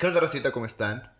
¿Qué 0.00 0.06
onda, 0.06 0.20
racita? 0.20 0.50
¿Cómo 0.50 0.64
están? 0.64 1.12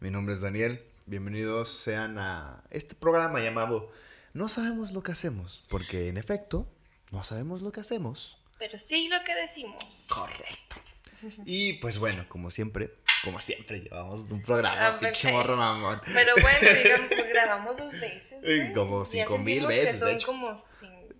Mi 0.00 0.10
nombre 0.10 0.32
es 0.34 0.40
Daniel. 0.40 0.82
Bienvenidos 1.04 1.68
sean 1.68 2.18
a 2.18 2.64
este 2.70 2.94
programa 2.94 3.40
llamado 3.40 3.92
No 4.32 4.48
sabemos 4.48 4.92
lo 4.92 5.02
que 5.02 5.12
hacemos, 5.12 5.62
porque 5.68 6.08
en 6.08 6.16
efecto, 6.16 6.66
no 7.12 7.22
sabemos 7.22 7.60
lo 7.60 7.70
que 7.70 7.80
hacemos. 7.80 8.38
Pero 8.58 8.78
sí 8.78 9.08
lo 9.08 9.22
que 9.24 9.34
decimos. 9.34 9.84
Correcto. 10.08 10.76
Y 11.44 11.74
pues 11.74 11.98
bueno, 11.98 12.24
como 12.26 12.50
siempre, 12.50 12.94
como 13.24 13.38
siempre, 13.40 13.80
llevamos 13.80 14.30
un 14.30 14.40
programa, 14.42 14.86
Ah, 14.86 14.98
pinche 14.98 15.30
morro 15.30 15.56
mamón. 15.58 16.00
Pero 16.06 16.32
bueno, 16.40 16.68
digamos, 16.82 17.10
grabamos 17.28 17.76
dos 17.76 17.92
veces. 17.92 18.38
Eh, 18.42 18.72
como 18.74 19.04
cinco 19.04 19.36
mil 19.36 19.60
que 19.60 19.66
veces, 19.66 19.92
de 19.94 19.98
Son 20.00 20.08
hecho. 20.10 20.26
como 20.28 20.56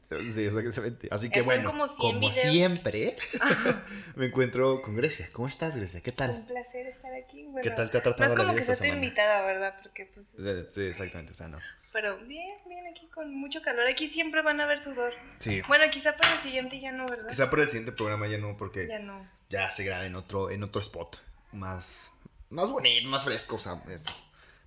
Sí, 0.09 0.45
exactamente. 0.45 1.09
Así 1.11 1.31
que 1.31 1.39
Son 1.41 1.47
bueno, 1.47 1.71
como 1.71 1.87
como, 1.89 2.11
100 2.11 2.21
videos. 2.21 2.53
siempre, 2.53 3.17
me 4.17 4.27
encuentro 4.27 4.83
con 4.83 4.97
Grecia. 4.97 5.29
¿Cómo 5.33 5.49
estás, 5.49 5.77
Grecia? 5.77 6.01
¿Qué 6.03 6.11
Es 6.11 6.17
tal? 6.17 6.31
un 6.31 6.47
placer 6.47 6.87
estar 6.87 7.13
aquí. 7.15 7.45
Bueno, 7.45 7.63
¿Qué 7.63 7.71
tal 7.71 7.91
te 7.91 7.99
ha 7.99 8.01
No 8.01 8.05
tratado 8.05 8.25
es 8.33 8.39
la 8.39 8.45
como 8.45 8.55
vida 8.55 8.55
que 8.55 8.61
esta 8.73 8.75
sea 8.75 8.85
tu 8.87 8.93
semana? 8.93 9.05
invitada, 9.07 9.43
¿verdad? 9.47 9.75
Porque 9.83 10.07
pues. 10.07 10.27
Sí, 10.37 10.69
sí, 10.75 10.81
exactamente, 10.83 11.33
o 11.33 11.35
sea, 11.35 11.49
no. 11.49 11.59
Pero 11.93 12.19
bien, 12.27 12.57
bien, 12.67 12.87
aquí 12.89 13.07
con 13.07 13.33
mucho 13.35 13.63
calor. 13.63 13.87
Aquí 13.87 14.09
siempre 14.09 14.43
van 14.43 14.61
a 14.61 14.67
ver 14.67 14.83
sudor. 14.83 15.15
Sí. 15.39 15.63
Bueno, 15.69 15.85
quizá 15.91 16.17
para 16.17 16.35
el 16.35 16.41
siguiente 16.41 16.81
ya 16.81 16.91
no, 16.93 17.07
¿verdad? 17.07 17.29
Quizá 17.29 17.49
por 17.51 17.61
el 17.61 17.69
siguiente 17.69 17.93
programa 17.93 18.27
ya 18.27 18.39
no, 18.39 18.57
porque 18.57 18.89
Ya 18.89 18.99
no. 18.99 19.27
ya 19.49 19.71
se 19.71 19.85
graba 19.85 20.05
en 20.05 20.17
otro, 20.17 20.51
en 20.51 20.63
otro 20.65 20.81
spot. 20.81 21.19
Más, 21.53 22.13
más 22.51 22.69
bonito, 22.71 23.09
más 23.09 23.23
fresco, 23.25 23.57
o 23.57 23.59
sea, 23.61 23.81
eso. 23.89 24.11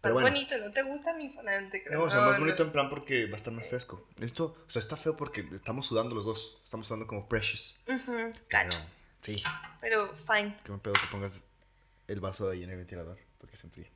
Pero 0.02 0.14
Más 0.16 0.24
bueno. 0.24 0.36
bonito, 0.38 0.58
¿no 0.60 0.72
te 0.72 0.84
gusta 0.84 1.14
mi 1.16 1.30
fonante? 1.30 1.84
No, 1.90 2.04
o 2.04 2.10
sea, 2.10 2.22
más 2.22 2.40
bonito 2.40 2.62
en 2.64 2.72
plan 2.72 2.90
porque 2.90 3.26
va 3.26 3.34
a 3.34 3.38
estar 3.38 3.52
más 3.52 3.68
fresco. 3.68 4.08
Esto, 4.20 4.56
o 4.66 4.70
sea, 4.70 4.80
está 4.80 4.96
feo 4.96 5.18
porque 5.18 5.48
estamos 5.54 5.86
sudando 5.88 6.14
los 6.16 6.26
dos. 6.26 6.60
Estamos 6.64 6.88
sudando 6.88 7.08
como 7.08 7.28
precious. 7.28 7.76
Cacho. 8.48 8.78
sí. 9.22 9.42
Pero 9.82 10.14
fine. 10.16 10.56
Que 10.64 10.72
me 10.72 10.78
pedo 10.78 10.94
que 10.94 11.08
pongas 11.12 11.46
el 12.08 12.20
vaso 12.20 12.50
ahí 12.50 12.64
en 12.64 12.70
el 12.70 12.78
ventilador 12.78 13.18
porque 13.40 13.58
se 13.58 13.68
enfríe. 13.68 13.92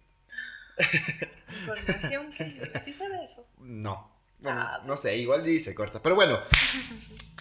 Información 1.62 2.32
que. 2.34 2.72
¿Sí 2.84 2.94
sabe 2.94 3.24
eso? 3.24 3.46
No. 3.60 4.12
Bueno, 4.40 4.62
Sabe. 4.64 4.88
no 4.88 4.98
sé, 4.98 5.18
igual 5.18 5.44
dice 5.44 5.76
corta. 5.76 6.02
Pero 6.02 6.16
bueno, 6.16 6.40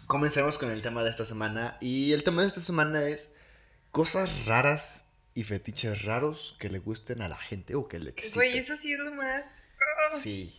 comencemos 0.07 0.59
con 0.59 0.71
el 0.71 0.83
tema 0.83 1.03
de 1.03 1.11
esta 1.11 1.25
semana. 1.25 1.79
Y 1.81 2.13
el 2.13 2.23
tema 2.25 2.43
de 2.43 2.49
esta 2.49 2.61
semana 2.61 3.05
es 3.05 3.35
cosas 3.91 4.45
raras 4.47 5.07
y 5.35 5.45
fetiches 5.45 6.05
raros 6.05 6.57
que 6.59 6.69
le 6.69 6.79
gusten 6.81 7.23
a 7.23 7.29
la 7.29 7.37
gente 7.39 7.75
o 7.75 7.87
que 7.89 7.99
le 7.99 8.11
exciten. 8.11 8.35
Güey, 8.35 8.59
eso 8.59 8.77
sí 8.77 8.93
es 8.93 8.99
lo 8.99 9.13
más. 9.13 9.45
Sí. 10.19 10.55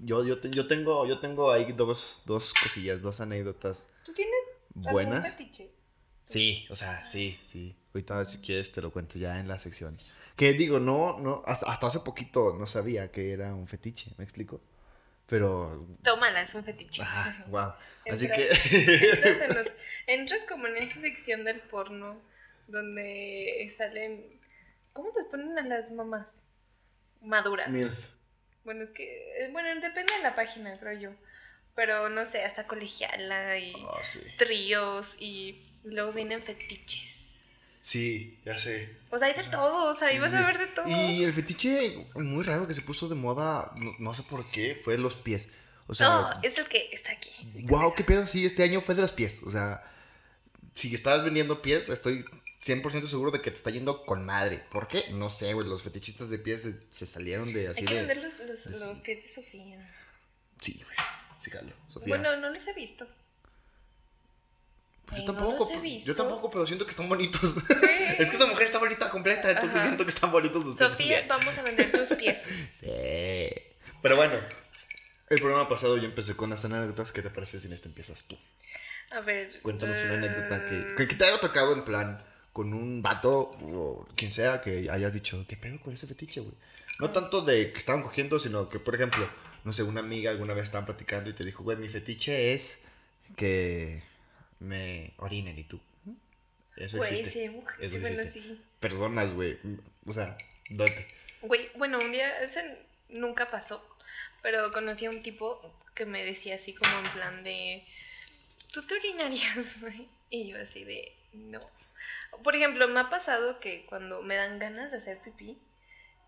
Yo, 0.00 0.24
yo, 0.24 0.38
te- 0.38 0.50
yo, 0.50 0.66
tengo, 0.66 1.06
yo 1.06 1.18
tengo 1.20 1.50
ahí 1.52 1.72
dos, 1.72 2.22
dos 2.26 2.52
cosillas, 2.54 3.00
dos 3.00 3.20
anécdotas 3.20 3.90
¿Tú 4.04 4.12
tienes 4.12 4.34
algún 4.74 4.92
buenas. 4.92 5.36
fetiche? 5.36 5.70
Sí, 6.24 6.66
o 6.70 6.76
sea, 6.76 7.04
sí, 7.04 7.38
sí. 7.44 7.74
Ahorita 7.94 8.24
si 8.26 8.38
quieres 8.38 8.72
te 8.72 8.82
lo 8.82 8.90
cuento 8.92 9.18
ya 9.18 9.38
en 9.40 9.48
la 9.48 9.58
sección. 9.58 9.96
Que 10.36 10.52
digo, 10.52 10.80
no, 10.80 11.18
no, 11.18 11.42
hasta, 11.46 11.70
hasta 11.70 11.86
hace 11.86 12.00
poquito 12.00 12.56
no 12.58 12.66
sabía 12.66 13.10
que 13.10 13.32
era 13.32 13.54
un 13.54 13.66
fetiche, 13.68 14.10
¿me 14.18 14.24
explico? 14.24 14.60
Pero, 15.28 15.86
Tómala, 16.02 16.42
es 16.42 16.54
un 16.54 16.62
fetiche. 16.64 17.02
ajá, 17.02 17.44
wow. 17.48 17.72
Así 18.12 18.26
Entra- 18.26 18.36
que... 18.36 19.08
Entras, 19.12 19.40
en 19.40 19.54
los- 19.56 19.72
entras 20.06 20.40
como 20.48 20.66
en 20.66 20.76
esa 20.76 21.00
sección 21.00 21.44
del 21.44 21.60
porno 21.60 22.20
donde 22.68 23.72
salen. 23.76 24.40
¿Cómo 24.92 25.10
te 25.12 25.24
ponen 25.24 25.58
a 25.58 25.62
las 25.62 25.90
mamás? 25.92 26.28
Maduras. 27.22 27.68
Milf. 27.68 28.06
Bueno, 28.64 28.84
es 28.84 28.92
que. 28.92 29.04
eh, 29.44 29.48
Bueno, 29.52 29.68
depende 29.80 30.12
de 30.14 30.22
la 30.22 30.34
página, 30.34 30.78
creo 30.78 30.98
yo. 30.98 31.10
Pero 31.74 32.08
no 32.08 32.24
sé, 32.24 32.42
hasta 32.42 32.66
colegiala 32.66 33.58
y 33.58 33.72
Ah, 33.86 34.00
sí. 34.04 34.20
tríos 34.38 35.14
y 35.18 35.62
luego 35.84 36.12
vienen 36.12 36.42
fetiches. 36.42 37.12
Sí, 37.82 38.40
ya 38.44 38.58
sé. 38.58 38.96
O 39.10 39.18
sea, 39.18 39.28
hay 39.28 39.34
de 39.34 39.44
todo, 39.44 39.90
o 39.90 39.94
sea, 39.94 40.08
Sí, 40.08 40.18
sí, 40.18 40.36
a 40.36 40.46
ver 40.46 40.58
de 40.58 40.66
todo. 40.68 40.86
Y 40.88 41.22
el 41.22 41.32
fetiche 41.32 42.06
muy 42.14 42.42
raro 42.42 42.66
que 42.66 42.74
se 42.74 42.80
puso 42.82 43.08
de 43.08 43.14
moda, 43.14 43.70
no, 43.76 43.92
no 44.00 44.12
sé 44.14 44.22
por 44.24 44.50
qué, 44.50 44.80
fue 44.82 44.98
los 44.98 45.14
pies. 45.14 45.50
O 45.86 45.94
sea, 45.94 46.08
no, 46.08 46.40
es 46.42 46.58
el 46.58 46.66
que 46.66 46.88
está 46.92 47.12
aquí. 47.12 47.30
wow, 47.64 47.94
qué 47.94 48.02
pedo, 48.02 48.26
sí, 48.26 48.44
este 48.44 48.64
año 48.64 48.80
fue 48.80 48.96
de 48.96 49.02
los 49.02 49.12
pies. 49.12 49.40
O 49.44 49.50
sea, 49.50 49.84
si 50.74 50.92
estabas 50.94 51.22
vendiendo 51.22 51.62
pies, 51.62 51.88
estoy 51.88 52.24
100% 52.62 53.06
seguro 53.06 53.30
de 53.30 53.40
que 53.42 53.50
te 53.50 53.56
está 53.56 53.70
yendo 53.70 54.04
con 54.06 54.24
madre. 54.24 54.64
¿Por 54.70 54.88
qué? 54.88 55.10
No 55.12 55.30
sé, 55.30 55.52
güey, 55.52 55.68
los 55.68 55.82
fetichistas 55.82 56.30
de 56.30 56.38
pies 56.38 56.62
se, 56.62 56.80
se 56.88 57.06
salieron 57.06 57.52
de 57.52 57.68
así 57.68 57.80
Hay 57.80 57.86
que 57.86 57.94
de... 57.94 58.00
vender 58.00 58.16
los, 58.18 58.38
los, 58.38 58.64
de- 58.80 58.86
los 58.86 59.00
pies 59.00 59.22
de 59.22 59.28
Sofía. 59.28 59.94
Sí, 60.60 60.80
güey, 60.84 60.96
sí, 61.36 61.50
jalo, 61.50 61.72
Sofía. 61.86 62.08
Bueno, 62.16 62.36
no 62.36 62.50
los 62.50 62.66
he 62.66 62.72
visto. 62.72 63.06
Pues 65.04 65.20
Ay, 65.20 65.26
yo 65.26 65.32
no 65.32 65.38
tampoco, 65.38 65.64
los 65.64 65.72
he 65.74 65.80
visto. 65.80 66.06
yo 66.08 66.14
tampoco, 66.16 66.50
pero 66.50 66.66
siento 66.66 66.84
que 66.84 66.90
están 66.90 67.08
bonitos. 67.08 67.54
es 68.18 68.28
que 68.28 68.36
esa 68.36 68.46
mujer 68.46 68.64
está 68.64 68.78
bonita 68.78 69.08
completa, 69.08 69.50
entonces 69.50 69.76
Ajá. 69.76 69.84
siento 69.84 70.04
que 70.04 70.10
están 70.10 70.32
bonitos 70.32 70.64
los 70.64 70.76
pies 70.76 70.90
Sofía, 70.90 71.26
vamos 71.28 71.56
a 71.56 71.62
vender 71.62 71.90
tus 71.92 72.08
pies. 72.16 72.38
Sí. 72.80 73.52
Pero 74.02 74.16
bueno, 74.16 74.34
el 75.30 75.38
programa 75.40 75.68
pasado 75.68 75.96
yo 75.96 76.04
empecé 76.04 76.34
con 76.36 76.50
las 76.50 76.64
anécdotas. 76.64 77.12
¿Qué 77.12 77.22
te 77.22 77.30
parece 77.30 77.60
si 77.60 77.66
en 77.68 77.72
este 77.74 77.88
empiezas 77.88 78.24
tú? 78.24 78.36
A 79.12 79.20
ver. 79.20 79.48
Cuéntanos 79.62 79.96
una 79.98 80.14
anécdota 80.14 80.66
que, 80.66 80.94
que, 80.96 81.06
que 81.06 81.14
te 81.14 81.24
haya 81.24 81.38
tocado 81.40 81.72
en 81.72 81.84
plan 81.84 82.24
con 82.56 82.72
un 82.72 83.02
vato 83.02 83.54
o 83.60 84.08
quien 84.16 84.32
sea 84.32 84.62
que 84.62 84.88
hayas 84.90 85.12
dicho, 85.12 85.44
¿qué 85.46 85.58
pedo 85.58 85.78
con 85.78 85.92
ese 85.92 86.06
fetiche, 86.06 86.40
güey? 86.40 86.54
No 86.98 87.10
tanto 87.10 87.42
de 87.42 87.70
que 87.70 87.76
estaban 87.76 88.02
cogiendo, 88.02 88.38
sino 88.38 88.70
que, 88.70 88.78
por 88.80 88.94
ejemplo, 88.94 89.28
no 89.64 89.74
sé, 89.74 89.82
una 89.82 90.00
amiga 90.00 90.30
alguna 90.30 90.54
vez 90.54 90.62
estaban 90.64 90.86
platicando 90.86 91.28
y 91.28 91.34
te 91.34 91.44
dijo, 91.44 91.62
güey, 91.64 91.76
mi 91.76 91.90
fetiche 91.90 92.54
es 92.54 92.78
que 93.36 94.02
me 94.58 95.12
orinen 95.18 95.58
y 95.58 95.64
tú. 95.64 95.78
"¿Mm? 96.06 96.12
Eso 96.78 96.96
Güey, 96.96 97.10
existe. 97.20 97.42
sí, 97.42 97.48
mujer, 97.50 97.76
Eso 97.78 97.94
sí, 97.96 98.00
bueno, 98.00 98.22
existe. 98.22 98.48
sí. 98.48 98.60
Perdonas, 98.80 99.34
güey. 99.34 99.58
O 100.06 100.12
sea, 100.14 100.38
date. 100.70 101.06
Güey, 101.42 101.68
bueno, 101.76 101.98
un 102.02 102.10
día, 102.10 102.40
ese 102.42 102.78
nunca 103.10 103.46
pasó, 103.48 103.84
pero 104.40 104.72
conocí 104.72 105.04
a 105.04 105.10
un 105.10 105.20
tipo 105.22 105.60
que 105.94 106.06
me 106.06 106.24
decía 106.24 106.54
así 106.54 106.72
como 106.72 106.90
en 107.00 107.12
plan 107.12 107.44
de, 107.44 107.84
¿tú 108.72 108.80
te 108.86 108.94
orinarías? 108.94 109.76
Y 110.30 110.48
yo 110.48 110.58
así 110.60 110.82
de, 110.84 111.12
no. 111.34 111.60
Por 112.42 112.56
ejemplo, 112.56 112.88
me 112.88 113.00
ha 113.00 113.10
pasado 113.10 113.60
que 113.60 113.86
cuando 113.86 114.22
me 114.22 114.36
dan 114.36 114.58
ganas 114.58 114.90
de 114.90 114.98
hacer 114.98 115.18
pipí 115.18 115.58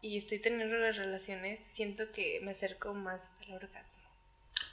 y 0.00 0.18
estoy 0.18 0.38
teniendo 0.38 0.76
las 0.76 0.96
relaciones, 0.96 1.60
siento 1.72 2.12
que 2.12 2.40
me 2.42 2.52
acerco 2.52 2.94
más 2.94 3.30
al 3.42 3.54
orgasmo. 3.54 4.02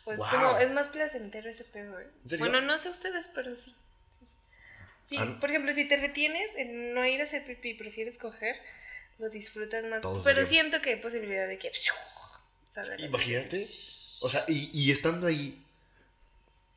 Pues 0.03 0.19
como, 0.19 0.57
es 0.57 0.71
más 0.71 0.89
placentero 0.89 1.49
ese 1.49 1.63
pedo, 1.63 1.99
¿eh? 1.99 2.09
Bueno, 2.39 2.61
no 2.61 2.77
sé 2.79 2.89
ustedes, 2.89 3.29
pero 3.33 3.55
sí. 3.55 3.75
Sí, 5.07 5.17
Ah, 5.19 5.37
por 5.39 5.49
ejemplo, 5.49 5.71
si 5.73 5.87
te 5.87 5.97
retienes 5.97 6.55
en 6.55 6.93
no 6.93 7.05
ir 7.05 7.21
a 7.21 7.25
hacer 7.25 7.45
pipí 7.45 7.71
y 7.71 7.73
prefieres 7.75 8.17
coger, 8.17 8.55
lo 9.19 9.29
disfrutas 9.29 9.83
más. 9.85 10.01
Pero 10.23 10.45
siento 10.45 10.81
que 10.81 10.91
hay 10.91 10.95
posibilidad 10.97 11.47
de 11.47 11.57
que. 11.57 11.71
Imagínate. 12.99 13.57
O 14.21 14.29
sea, 14.29 14.45
y, 14.47 14.69
y 14.73 14.91
estando 14.91 15.27
ahí, 15.27 15.61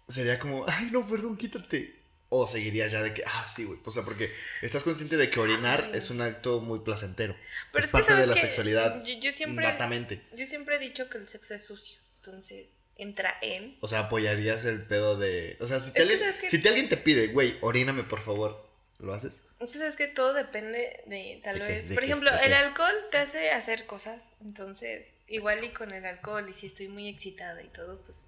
sería 0.08 0.38
como, 0.38 0.64
ay, 0.68 0.90
no, 0.90 1.06
perdón, 1.06 1.36
quítate. 1.36 1.94
O 2.30 2.46
seguiría 2.46 2.86
ya 2.88 3.02
de 3.02 3.14
que, 3.14 3.22
ah, 3.26 3.46
sí, 3.46 3.64
güey. 3.64 3.78
O 3.84 3.90
sea, 3.90 4.02
porque 4.02 4.30
estás 4.60 4.84
consciente 4.84 5.16
de 5.16 5.30
que 5.30 5.40
orinar 5.40 5.84
Ay. 5.86 5.92
es 5.98 6.10
un 6.10 6.20
acto 6.20 6.60
muy 6.60 6.80
placentero. 6.80 7.34
Pero 7.72 7.78
es, 7.78 7.84
es 7.86 7.86
que, 7.86 7.92
parte 7.92 8.12
de 8.14 8.22
¿sabes 8.24 8.28
la 8.28 8.36
sexualidad. 8.36 9.02
Yo, 9.04 9.14
yo 9.20 9.32
siempre, 9.32 9.64
Natamente. 9.64 10.22
yo 10.36 10.44
siempre 10.44 10.76
he 10.76 10.78
dicho 10.78 11.08
que 11.08 11.16
el 11.18 11.28
sexo 11.28 11.54
es 11.54 11.64
sucio. 11.64 11.98
Entonces, 12.16 12.74
entra 12.96 13.34
en. 13.40 13.78
O 13.80 13.88
sea, 13.88 14.00
apoyarías 14.00 14.64
el 14.66 14.82
pedo 14.82 15.16
de. 15.16 15.56
O 15.60 15.66
sea, 15.66 15.80
si, 15.80 15.90
te 15.92 16.02
alguien, 16.02 16.20
que- 16.40 16.50
si 16.50 16.60
te 16.60 16.68
alguien 16.68 16.88
te 16.90 16.98
pide, 16.98 17.28
güey, 17.28 17.56
oríname, 17.62 18.02
por 18.04 18.20
favor, 18.20 18.68
¿lo 18.98 19.14
haces? 19.14 19.44
Es 19.60 19.70
que 19.70 19.78
sabes 19.78 19.96
que 19.96 20.08
todo 20.08 20.34
depende 20.34 21.02
de 21.06 21.40
tal 21.42 21.60
vez. 21.60 21.88
¿De 21.88 21.94
Por 21.94 22.02
qué? 22.02 22.10
ejemplo, 22.10 22.30
¿De 22.30 22.44
el 22.44 22.52
alcohol 22.52 22.94
te 23.10 23.16
hace 23.18 23.52
hacer 23.52 23.86
cosas. 23.86 24.32
Entonces, 24.42 25.08
igual 25.28 25.64
y 25.64 25.70
con 25.70 25.92
el 25.92 26.04
alcohol, 26.04 26.46
y 26.50 26.52
si 26.54 26.66
estoy 26.66 26.88
muy 26.88 27.08
excitada 27.08 27.62
y 27.62 27.68
todo, 27.68 28.02
pues 28.02 28.22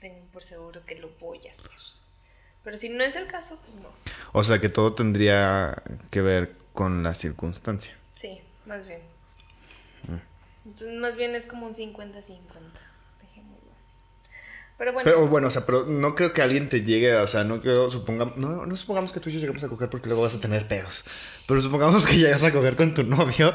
tengo 0.00 0.24
por 0.30 0.44
seguro 0.44 0.86
que 0.86 0.94
lo 0.94 1.08
voy 1.18 1.40
a 1.48 1.50
hacer. 1.50 1.70
Pero 2.64 2.78
si 2.78 2.88
no 2.88 3.04
es 3.04 3.14
el 3.14 3.26
caso, 3.26 3.58
pues 3.62 3.76
no. 3.76 3.90
O 4.32 4.42
sea, 4.42 4.58
que 4.58 4.70
todo 4.70 4.94
tendría 4.94 5.82
que 6.10 6.22
ver 6.22 6.56
con 6.72 7.02
la 7.02 7.14
circunstancia. 7.14 7.94
Sí, 8.14 8.40
más 8.64 8.86
bien. 8.86 9.00
Mm. 10.08 10.68
Entonces, 10.68 10.98
más 10.98 11.16
bien 11.16 11.34
es 11.34 11.44
como 11.44 11.66
un 11.66 11.74
50-50. 11.74 12.14
Dejémoslo 13.20 13.70
así. 13.82 13.94
Pero 14.78 14.92
bueno, 14.94 15.04
Pero 15.04 15.28
bueno, 15.28 15.46
o 15.48 15.50
sea, 15.50 15.66
pero 15.66 15.84
no 15.84 16.14
creo 16.14 16.32
que 16.32 16.40
alguien 16.40 16.70
te 16.70 16.82
llegue, 16.82 17.14
o 17.16 17.26
sea, 17.26 17.44
no 17.44 17.60
creo, 17.60 17.90
supongamos, 17.90 18.38
no, 18.38 18.64
no 18.64 18.76
supongamos 18.76 19.12
que 19.12 19.20
tú 19.20 19.28
y 19.28 19.34
yo 19.34 19.40
llegamos 19.40 19.62
a 19.62 19.68
coger 19.68 19.90
porque 19.90 20.08
luego 20.08 20.22
vas 20.22 20.34
a 20.34 20.40
tener 20.40 20.66
pedos. 20.66 21.04
Pero 21.46 21.60
supongamos 21.60 22.06
que 22.06 22.16
llegas 22.16 22.44
a 22.44 22.52
coger 22.52 22.76
con 22.76 22.94
tu 22.94 23.04
novio 23.04 23.54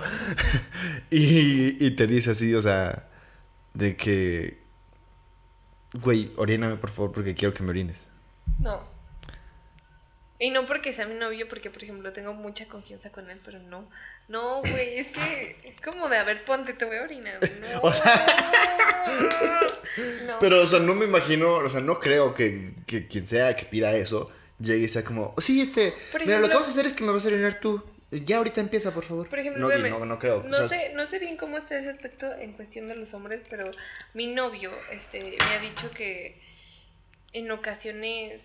y, 1.09 1.83
y 1.83 1.91
te 1.95 2.05
dice 2.05 2.31
así, 2.31 2.53
o 2.53 2.61
sea, 2.61 3.09
de 3.73 3.97
que, 3.97 4.61
güey, 5.93 6.31
oríname 6.37 6.75
por 6.75 6.91
favor 6.91 7.11
porque 7.11 7.33
quiero 7.33 7.55
que 7.55 7.63
me 7.63 7.71
orines. 7.71 8.11
no. 8.59 8.98
Y 10.41 10.51
no 10.51 10.65
porque 10.65 10.93
sea 10.93 11.05
mi 11.05 11.15
novio, 11.15 11.49
porque 11.49 11.69
por 11.69 11.83
ejemplo 11.83 12.13
tengo 12.13 12.33
mucha 12.33 12.65
confianza 12.65 13.11
con 13.11 13.29
él, 13.29 13.41
pero 13.43 13.59
no. 13.59 13.89
No, 14.29 14.61
güey, 14.61 14.99
es 14.99 15.11
que 15.11 15.57
es 15.65 15.81
como 15.81 16.07
de, 16.07 16.17
a 16.17 16.23
ver, 16.23 16.45
ponte, 16.45 16.73
te 16.73 16.85
voy 16.85 16.95
a 16.97 17.03
orinar. 17.03 17.39
No. 17.41 17.81
O 17.83 17.91
No. 20.25 20.39
Pero, 20.39 20.61
o 20.61 20.65
sea, 20.65 20.79
no 20.79 20.95
me 20.95 21.05
imagino, 21.05 21.55
o 21.55 21.69
sea, 21.69 21.81
no 21.81 21.99
creo 21.99 22.33
que, 22.33 22.73
que 22.85 23.07
quien 23.07 23.27
sea 23.27 23.55
que 23.55 23.65
pida 23.65 23.93
eso 23.95 24.31
llegue 24.59 24.85
y 24.85 24.87
sea 24.87 25.03
como, 25.03 25.33
sí, 25.37 25.61
este, 25.61 25.93
Por 26.11 26.25
mira, 26.25 26.39
lo 26.39 26.47
que 26.47 26.53
vamos 26.53 26.67
a 26.67 26.71
hacer 26.71 26.85
es 26.85 26.93
que 26.93 27.03
me 27.03 27.11
vas 27.11 27.25
a 27.25 27.29
orinar 27.29 27.59
tú. 27.59 27.83
Ya 28.11 28.37
ahorita 28.37 28.59
empieza, 28.59 28.93
por 28.93 29.03
favor. 29.03 29.29
Por 29.29 29.39
ejemplo, 29.39 29.67
no, 29.67 29.99
no, 29.99 30.05
no 30.05 30.19
creo. 30.19 30.43
No 30.43 30.57
o 30.57 30.67
sea, 30.67 30.67
sé, 30.67 30.93
no 30.95 31.05
sé 31.05 31.19
bien 31.19 31.37
cómo 31.37 31.57
está 31.57 31.77
ese 31.77 31.89
aspecto 31.89 32.33
en 32.33 32.53
cuestión 32.53 32.87
de 32.87 32.95
los 32.95 33.13
hombres, 33.13 33.43
pero 33.49 33.69
mi 34.13 34.27
novio 34.27 34.71
este, 34.91 35.37
me 35.37 35.55
ha 35.55 35.59
dicho 35.59 35.91
que 35.91 36.41
en 37.33 37.51
ocasiones, 37.51 38.41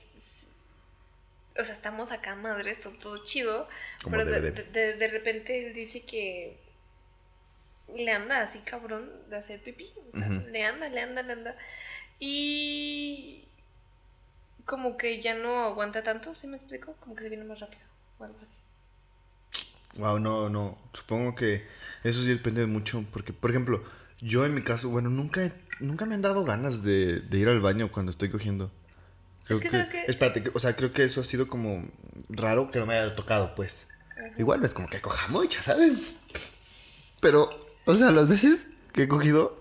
o 1.59 1.65
sea, 1.65 1.75
estamos 1.75 2.11
acá 2.13 2.35
madres, 2.35 2.81
todo, 2.81 2.95
todo 2.95 3.25
chido, 3.25 3.69
Como 4.03 4.17
pero 4.17 4.27
de, 4.27 4.41
de. 4.41 4.95
de- 4.95 5.09
repente 5.09 5.67
él 5.67 5.73
dice 5.75 6.03
que 6.05 6.59
le 7.89 8.11
anda 8.13 8.41
así 8.43 8.59
cabrón 8.61 9.11
de 9.31 9.37
hacer 9.37 9.61
pipí, 9.63 9.93
o 10.13 10.17
sea, 10.17 10.29
le 10.29 10.65
anda, 10.65 10.89
le 10.89 11.01
anda, 11.01 11.23
le 11.23 11.33
anda. 11.33 11.57
Y 12.19 13.45
como 14.67 14.97
que 14.97 15.21
ya 15.23 15.35
no 15.35 15.65
aguanta 15.65 16.03
tanto, 16.03 16.35
¿sí 16.35 16.47
me 16.47 16.57
explico? 16.57 16.95
Como 17.01 17.15
que 17.15 17.23
se 17.23 17.29
viene 17.29 17.45
más 17.45 17.61
rápido 17.61 17.83
o 18.19 18.25
algo 18.25 18.39
así. 18.41 18.59
Wow, 19.97 20.19
no, 20.19 20.49
no. 20.49 20.77
Supongo 20.93 21.35
que 21.35 21.65
eso 22.03 22.21
sí 22.23 22.29
depende 22.29 22.67
mucho. 22.67 23.05
Porque, 23.13 23.33
por 23.33 23.51
ejemplo, 23.51 23.85
yo 24.21 24.45
en 24.45 24.55
mi 24.55 24.63
caso, 24.63 24.89
bueno, 24.89 25.09
nunca, 25.11 25.53
nunca 25.81 26.05
me 26.07 26.15
han 26.15 26.23
dado 26.23 26.45
ganas 26.45 26.83
de, 26.83 27.21
de 27.21 27.39
ir 27.39 27.49
al 27.49 27.61
baño 27.61 27.91
cuando 27.93 28.11
estoy 28.11 28.31
cogiendo. 28.31 28.73
Creo 29.47 29.61
que, 29.61 29.71
¿sabes 29.71 29.89
qué? 29.91 30.05
Espérate, 30.07 30.43
que- 30.43 30.51
o 30.55 30.59
sea, 30.59 30.75
creo 30.77 30.93
que 30.93 31.05
eso 31.05 31.21
ha 31.21 31.25
sido 31.25 31.49
como 31.49 31.87
raro 32.29 32.71
que 32.71 32.79
no 32.79 32.87
me 32.87 32.95
haya 32.99 33.15
tocado, 33.15 33.55
pues. 33.55 33.87
Igual 34.39 34.61
no 34.61 34.67
es 34.67 34.75
como 34.75 34.89
que 34.89 35.01
cojamos, 35.01 35.49
ya 35.49 35.63
saben. 35.63 36.03
Pero, 37.21 37.49
o 37.85 37.95
sea, 37.95 38.11
las 38.11 38.29
veces 38.29 38.67
que 38.93 39.03
he 39.03 39.09
cogido, 39.09 39.61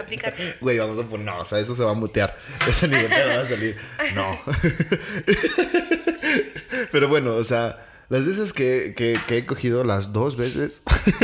Aplicar. 0.00 0.34
Güey, 0.60 0.78
vamos 0.80 0.98
a 0.98 1.04
poner. 1.06 1.26
No, 1.26 1.38
o 1.40 1.44
sea, 1.44 1.60
eso 1.60 1.76
se 1.76 1.84
va 1.84 1.92
a 1.92 1.94
mutear. 1.94 2.36
Ese 2.66 2.88
nivel 2.88 3.08
no 3.08 3.16
va 3.16 3.40
a 3.40 3.44
salir. 3.44 3.76
No. 4.14 4.30
Pero 6.92 7.08
bueno, 7.08 7.36
o 7.36 7.44
sea, 7.44 7.78
las 8.08 8.26
veces 8.26 8.52
que, 8.52 8.94
que- 8.96 9.20
que 9.28 9.38
he 9.38 9.46
cogido, 9.46 9.84
las 9.84 10.12
dos 10.12 10.36
veces, 10.36 10.82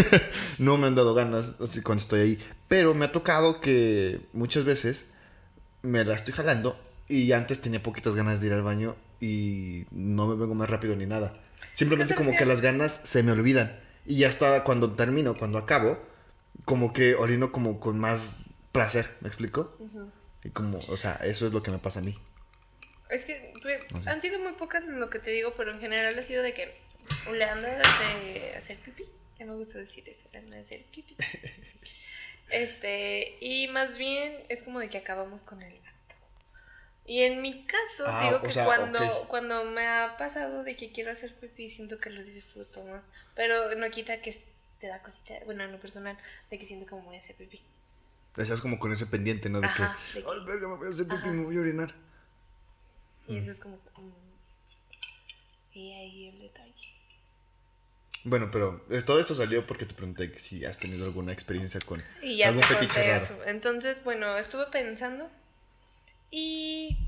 no 0.59 0.77
me 0.77 0.87
han 0.87 0.95
dado 0.95 1.13
ganas 1.15 1.57
cuando 1.83 2.03
estoy 2.03 2.21
ahí. 2.21 2.39
Pero 2.69 2.95
me 2.95 3.07
ha 3.07 3.13
tocado 3.13 3.61
que 3.61 4.21
muchas 4.33 4.65
veces 4.65 5.05
me 5.87 6.05
la 6.05 6.15
estoy 6.15 6.35
jalando 6.35 6.79
y 7.09 7.33
antes 7.33 7.61
tenía 7.61 7.83
poquitas 7.83 8.15
ganas 8.15 8.41
de 8.41 8.49
ir 8.49 8.53
al 8.53 8.63
baño 8.63 8.97
y 9.21 9.87
no 9.91 10.27
me 10.27 10.37
vengo 10.37 10.55
más 10.55 10.69
rápido 10.69 10.97
ni 10.97 11.07
nada. 11.07 11.39
Simplemente 11.73 12.15
¿sabes 12.15 12.27
como 12.27 12.37
que 12.37 12.45
las 12.45 12.61
ganas 12.61 13.01
se 13.05 13.23
me 13.23 13.33
olvidan. 13.33 13.81
Y 14.05 14.19
ya 14.19 14.29
está 14.29 14.63
cuando 14.65 14.93
termino, 14.95 15.37
cuando 15.37 15.59
acabo, 15.59 15.99
como 16.65 16.93
que 16.93 17.15
orino 17.15 17.53
como 17.53 17.81
con 17.81 17.99
más 17.99 18.45
placer, 18.73 19.17
¿me 19.21 19.29
explico? 19.29 19.77
Y 20.45 20.51
como, 20.51 20.79
o 20.89 20.97
sea, 20.97 21.15
eso 21.17 21.47
es 21.47 21.53
lo 21.53 21.63
que 21.63 21.71
me 21.71 21.79
pasa 21.79 22.01
a 22.01 22.03
mí. 22.03 22.19
Es 23.09 23.25
que 23.25 23.53
No 23.93 24.03
sé. 24.03 24.11
han 24.11 24.21
sido 24.21 24.39
muy 24.41 24.53
pocas 24.53 24.85
en 24.85 25.01
lo 25.01 25.11
que 25.11 25.19
te 25.19 25.31
digo, 25.31 25.53
pero 25.57 25.73
en 25.73 25.81
general 25.81 26.19
ha 26.19 26.23
sido 26.23 26.43
de 26.43 26.53
que 26.53 26.77
le 27.33 27.45
anda 27.45 27.69
de 27.69 28.55
hacer 28.57 28.79
pipí. 28.79 29.05
Ya 29.39 29.47
me 29.47 29.55
gusta 29.55 29.79
decir 29.79 30.09
eso, 30.09 30.29
le 30.33 30.39
anda 30.39 30.57
de 30.57 30.63
hacer 30.63 30.85
pipí. 30.93 31.17
Este, 32.49 33.37
y 33.41 33.69
más 33.69 33.99
bien 33.99 34.45
es 34.49 34.63
como 34.63 34.79
de 34.81 34.89
que 34.89 34.99
acabamos 34.99 35.43
con 35.43 35.63
el 35.63 35.75
acto. 35.75 36.15
Y 37.05 37.23
en 37.23 37.43
mi 37.43 37.67
caso, 37.67 38.05
Ah, 38.07 38.25
digo 38.25 38.43
que 38.43 38.53
sea, 38.53 38.65
cuando, 38.65 39.27
cuando 39.29 39.65
me 39.65 39.87
ha 39.87 40.17
pasado 40.17 40.63
de 40.65 40.77
que 40.77 40.91
quiero 40.93 41.11
hacer 41.13 41.35
pipí, 41.35 41.71
siento 41.71 41.99
que 41.99 42.11
lo 42.11 42.23
disfruto 42.23 42.85
más. 42.85 43.03
Pero 43.35 43.75
no 43.77 43.91
quita 43.91 44.21
que 44.23 44.41
te 44.81 44.87
da 44.89 45.03
cosita, 45.03 45.35
bueno, 45.45 45.65
en 45.65 45.73
lo 45.73 45.81
personal, 45.81 46.17
de 46.51 46.59
que 46.59 46.67
siento 46.67 46.87
como 46.89 47.03
voy 47.03 47.17
a 47.17 47.21
hacer 47.21 47.37
pipí. 47.37 47.61
Estás 48.37 48.61
como 48.61 48.79
con 48.79 48.93
ese 48.93 49.07
pendiente, 49.07 49.49
¿no? 49.49 49.61
De 49.61 49.67
Ajá, 49.67 49.97
que, 50.13 50.19
de 50.21 50.25
que- 50.25 50.31
ay, 50.31 50.45
verga, 50.47 50.69
me 50.69 50.77
voy 50.77 50.87
a 50.87 50.91
hacer 50.91 51.07
pipi, 51.07 51.17
Ajá. 51.17 51.31
me 51.31 51.45
voy 51.45 51.57
a 51.57 51.61
orinar. 51.61 51.95
Y 53.29 53.39
eso 53.39 53.51
es 53.51 53.59
como... 53.59 53.77
mm, 53.77 54.13
y 55.73 55.93
ahí 55.93 56.29
el 56.29 56.39
detalle. 56.41 56.96
Bueno, 58.29 58.51
pero 58.51 58.85
eh, 58.91 59.03
todo 59.03 59.21
esto 59.21 59.37
salió 59.37 59.65
porque 59.67 59.87
te 59.87 59.95
pregunté 59.95 60.37
si 60.37 60.65
has 60.65 60.77
tenido 60.79 61.05
alguna 61.07 61.33
experiencia 61.33 61.81
con 61.81 62.03
Y 62.23 62.37
ya 62.39 62.49
algún 62.49 62.65
fetiche 62.65 63.01
raro. 63.09 63.25
eso. 63.25 63.39
Entonces, 63.47 64.03
bueno, 64.03 64.37
estuve 64.37 64.67
pensando 64.67 65.31
y 66.31 66.99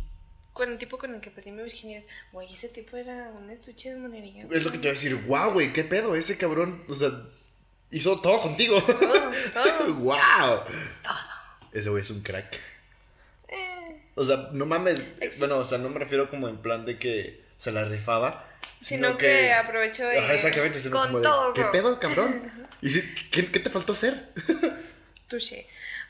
con 0.52 0.70
el 0.70 0.78
tipo 0.78 0.96
con 0.96 1.14
el 1.14 1.20
que 1.20 1.30
perdí 1.32 1.50
mi 1.50 1.62
virginidad, 1.64 2.02
güey, 2.32 2.54
ese 2.54 2.68
tipo 2.68 2.96
era 2.96 3.30
un 3.30 3.50
estuche 3.50 3.90
de 3.92 3.96
monería. 3.98 4.46
Es 4.50 4.64
lo 4.64 4.70
que 4.70 4.78
te 4.78 4.86
iba 4.88 4.92
a 4.92 4.94
decir, 4.94 5.14
wow, 5.26 5.52
güey, 5.52 5.72
qué 5.72 5.82
pedo, 5.84 6.14
ese 6.14 6.38
cabrón, 6.38 6.84
o 6.88 6.94
sea, 6.94 7.10
hizo 7.90 8.20
todo 8.20 8.40
contigo. 8.40 8.80
Todo, 8.82 9.30
todo. 9.52 9.94
wow. 9.94 10.60
Ese 11.72 11.90
güey 11.90 12.02
es 12.02 12.10
un 12.10 12.22
crack. 12.22 12.58
Eh, 13.48 14.02
O 14.14 14.24
sea, 14.24 14.50
no 14.52 14.66
mames. 14.66 15.04
Bueno, 15.38 15.58
o 15.58 15.64
sea, 15.64 15.78
no 15.78 15.88
me 15.88 15.98
refiero 15.98 16.30
como 16.30 16.48
en 16.48 16.58
plan 16.58 16.84
de 16.84 16.96
que 16.98 17.44
se 17.58 17.72
la 17.72 17.84
rifaba. 17.84 18.47
Sino 18.80 19.16
que, 19.18 19.52
aprovechó 19.52 20.06
de- 20.06 20.18
Ajá, 20.18 20.34
exactamente. 20.34 20.80
Sino 20.80 20.92
con 20.96 21.06
como 21.06 21.18
de, 21.18 21.24
todo. 21.24 21.54
¿qué 21.54 21.64
pedo, 21.72 21.98
cabrón? 22.00 22.50
¿Y 22.82 22.90
si, 22.90 23.02
¿qué, 23.30 23.50
qué 23.50 23.60
te 23.60 23.70
faltó 23.70 23.92
hacer? 23.92 24.28
Touché. 25.28 25.66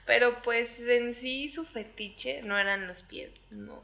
Pero 0.06 0.42
pues 0.42 0.78
en 0.80 1.12
sí 1.14 1.48
su 1.48 1.64
fetiche 1.64 2.42
no 2.42 2.56
eran 2.58 2.86
los 2.86 3.02
pies, 3.02 3.30
no. 3.50 3.82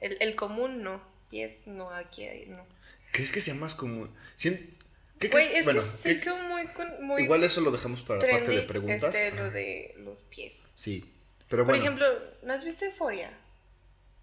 El, 0.00 0.16
el 0.20 0.34
común 0.34 0.82
no. 0.82 1.02
Pies 1.30 1.52
no, 1.66 1.90
aquí 1.90 2.24
hay, 2.24 2.46
no. 2.46 2.66
¿Crees 3.12 3.32
que 3.32 3.40
sea 3.40 3.54
más 3.54 3.74
común? 3.74 4.14
Sien- 4.36 4.76
¿Qué 5.18 5.28
Güey, 5.28 5.44
crees? 5.44 5.58
es 5.60 5.64
Bueno, 5.64 5.82
que 5.82 6.02
se 6.02 6.08
¿qué- 6.08 6.14
hizo 6.20 6.36
muy, 6.36 6.64
muy 7.00 7.22
igual 7.22 7.44
eso 7.44 7.60
lo 7.60 7.70
dejamos 7.70 8.02
para 8.02 8.20
la 8.20 8.28
parte 8.28 8.50
de 8.50 8.62
preguntas. 8.62 9.14
este, 9.14 9.32
lo 9.36 9.50
de 9.50 9.94
los 9.98 10.24
pies. 10.24 10.58
Sí. 10.74 11.04
Pero 11.48 11.64
Por 11.64 11.72
bueno. 11.74 11.82
ejemplo, 11.82 12.06
¿no 12.42 12.52
has 12.52 12.64
visto 12.64 12.84
Euforia? 12.84 13.30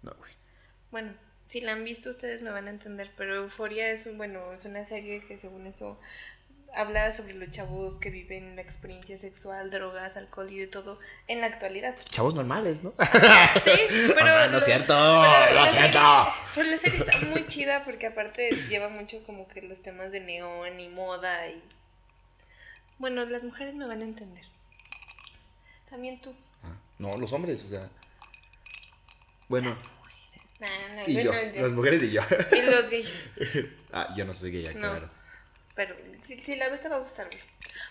No, 0.02 0.12
güey. 0.14 0.32
Bueno, 0.90 1.14
si 1.50 1.60
la 1.60 1.72
han 1.72 1.84
visto 1.84 2.08
ustedes 2.10 2.42
me 2.42 2.50
van 2.50 2.66
a 2.66 2.70
entender, 2.70 3.10
pero 3.16 3.34
Euforia 3.36 3.90
es 3.90 4.06
un, 4.06 4.16
bueno, 4.16 4.52
es 4.54 4.64
una 4.64 4.84
serie 4.86 5.22
que 5.26 5.36
según 5.38 5.66
eso 5.66 5.98
habla 6.72 7.10
sobre 7.10 7.34
los 7.34 7.50
chavos 7.50 7.98
que 7.98 8.10
viven 8.10 8.54
la 8.54 8.62
experiencia 8.62 9.18
sexual, 9.18 9.72
drogas, 9.72 10.16
alcohol 10.16 10.48
y 10.52 10.58
de 10.60 10.68
todo 10.68 11.00
en 11.26 11.40
la 11.40 11.48
actualidad. 11.48 11.96
Chavos 12.04 12.34
normales, 12.34 12.82
¿no? 12.84 12.94
Sí, 13.64 13.70
pero 14.14 14.48
no 14.48 14.58
es 14.58 14.64
cierto, 14.64 14.94
pero 14.94 15.54
no 15.60 15.64
es 15.64 15.70
serie- 15.72 15.88
cierto. 15.90 16.32
Pero 16.54 16.70
la 16.70 16.76
serie 16.76 16.98
está 17.00 17.18
muy 17.26 17.44
chida 17.48 17.82
porque 17.84 18.06
aparte 18.06 18.50
lleva 18.68 18.88
mucho 18.88 19.22
como 19.24 19.48
que 19.48 19.62
los 19.62 19.82
temas 19.82 20.12
de 20.12 20.20
neón 20.20 20.78
y 20.78 20.88
moda 20.88 21.48
y 21.48 21.60
bueno, 22.98 23.24
las 23.24 23.42
mujeres 23.42 23.74
me 23.74 23.86
van 23.86 24.02
a 24.02 24.04
entender. 24.04 24.44
También 25.88 26.20
tú. 26.20 26.32
Ah, 26.62 26.76
No, 26.98 27.16
los 27.16 27.32
hombres, 27.32 27.64
o 27.64 27.68
sea. 27.68 27.88
Bueno, 29.48 29.74
Nah, 30.60 30.94
no, 30.94 31.02
y 31.06 31.14
no, 31.14 31.20
yo. 31.22 31.32
no, 31.32 31.52
yo. 31.52 31.62
Las 31.62 31.72
mujeres 31.72 32.02
y 32.02 32.10
yo. 32.12 32.22
Y 32.52 32.62
los 32.62 32.90
gays. 32.90 33.12
ah, 33.92 34.14
yo 34.16 34.24
no 34.24 34.34
soy 34.34 34.52
gay, 34.52 34.74
No. 34.74 34.90
claro. 34.90 35.10
Pero 35.74 35.96
si, 36.22 36.38
si 36.38 36.56
la 36.56 36.68
ves 36.68 36.82
te 36.82 36.88
va 36.88 36.96
a 36.96 37.00
gustar. 37.00 37.26
güey. 37.26 37.40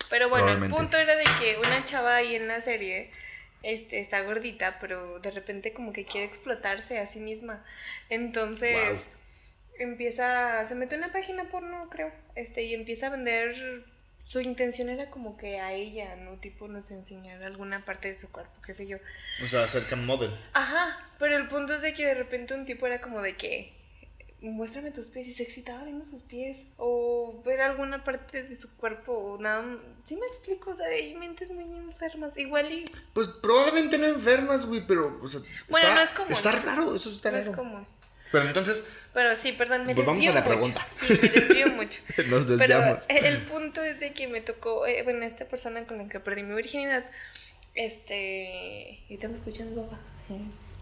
Pero 0.09 0.29
bueno, 0.29 0.51
el 0.51 0.69
punto 0.69 0.97
era 0.97 1.15
de 1.15 1.25
que 1.39 1.57
una 1.57 1.85
chava 1.85 2.15
ahí 2.15 2.35
en 2.35 2.47
la 2.47 2.61
serie 2.61 3.11
este, 3.63 3.99
está 3.99 4.21
gordita, 4.21 4.77
pero 4.79 5.19
de 5.19 5.31
repente 5.31 5.73
como 5.73 5.93
que 5.93 6.05
quiere 6.05 6.25
explotarse 6.27 6.99
a 6.99 7.07
sí 7.07 7.19
misma. 7.19 7.65
Entonces 8.09 8.99
empieza, 9.79 10.65
se 10.67 10.75
mete 10.75 10.95
una 10.95 11.11
página 11.11 11.49
porno, 11.49 11.89
creo, 11.89 12.11
este, 12.35 12.63
y 12.63 12.73
empieza 12.73 13.07
a 13.07 13.11
vender. 13.11 13.85
Su 14.29 14.41
intención 14.41 14.89
era 14.89 15.09
como 15.09 15.37
que 15.37 15.59
a 15.59 15.73
ella, 15.73 16.15
¿no? 16.15 16.33
Tipo 16.37 16.67
nos 16.67 16.91
enseñar 16.91 17.41
alguna 17.41 17.83
parte 17.83 18.09
de 18.09 18.15
su 18.15 18.29
cuerpo, 18.29 18.61
qué 18.63 18.75
sé 18.75 18.85
yo. 18.85 18.97
O 19.43 19.47
sea, 19.47 19.63
acerca 19.63 19.95
model. 19.95 20.29
Ajá, 20.53 20.99
pero 21.17 21.35
el 21.35 21.47
punto 21.47 21.73
es 21.73 21.81
de 21.81 21.95
que 21.95 22.05
de 22.05 22.13
repente 22.13 22.53
un 22.53 22.63
tipo 22.63 22.85
era 22.85 23.01
como 23.01 23.23
de 23.23 23.35
que 23.35 23.73
muéstrame 24.39 24.91
tus 24.91 25.09
pies 25.09 25.29
y 25.29 25.33
se 25.33 25.41
excitaba 25.41 25.83
viendo 25.83 26.05
sus 26.05 26.21
pies 26.21 26.59
o 26.77 27.41
ver 27.43 27.59
alguna 27.59 28.03
parte 28.03 28.43
de 28.43 28.55
su 28.61 28.69
cuerpo 28.77 29.13
o 29.13 29.41
nada. 29.41 29.65
Sí 30.05 30.15
me 30.15 30.27
explico, 30.27 30.69
o 30.69 30.75
sea, 30.75 30.85
hay 30.85 31.15
mentes 31.15 31.49
muy 31.49 31.63
enfermas. 31.63 32.37
Igual 32.37 32.71
y 32.71 32.85
Pues 33.13 33.29
probablemente 33.29 33.97
no 33.97 34.05
enfermas, 34.05 34.63
güey, 34.67 34.85
pero. 34.85 35.19
O 35.23 35.27
sea, 35.27 35.41
Bueno, 35.69 35.87
está, 35.87 35.95
no 35.95 36.01
es 36.07 36.11
común. 36.11 36.33
Está 36.33 36.51
raro, 36.51 36.95
eso 36.95 37.09
está 37.09 37.31
no 37.31 37.37
es 37.37 37.47
raro. 37.47 37.57
común. 37.57 37.87
Pero 38.31 38.45
entonces, 38.47 38.83
Pero 39.13 39.35
sí, 39.35 39.53
perdón, 39.53 39.85
me 39.85 39.93
Volvamos 39.95 40.25
a 40.27 40.31
la 40.31 40.41
mucho. 40.41 40.49
pregunta. 40.49 40.87
Sí, 41.05 41.19
me 41.21 41.29
desvío 41.29 41.67
mucho. 41.73 41.99
nos 42.27 42.45
Pero 42.45 42.57
desviamos. 42.57 43.03
el 43.09 43.37
punto 43.43 43.83
es 43.83 43.99
de 43.99 44.13
que 44.13 44.27
me 44.27 44.41
tocó, 44.41 44.85
eh, 44.85 45.01
bueno, 45.03 45.25
esta 45.25 45.45
persona 45.45 45.83
con 45.85 45.97
la 45.97 46.07
que 46.07 46.19
perdí 46.19 46.43
mi 46.43 46.53
virginidad, 46.55 47.05
este, 47.75 48.99
y 49.09 49.13
estamos 49.13 49.39
escuchando 49.39 49.87
papá. 49.87 49.99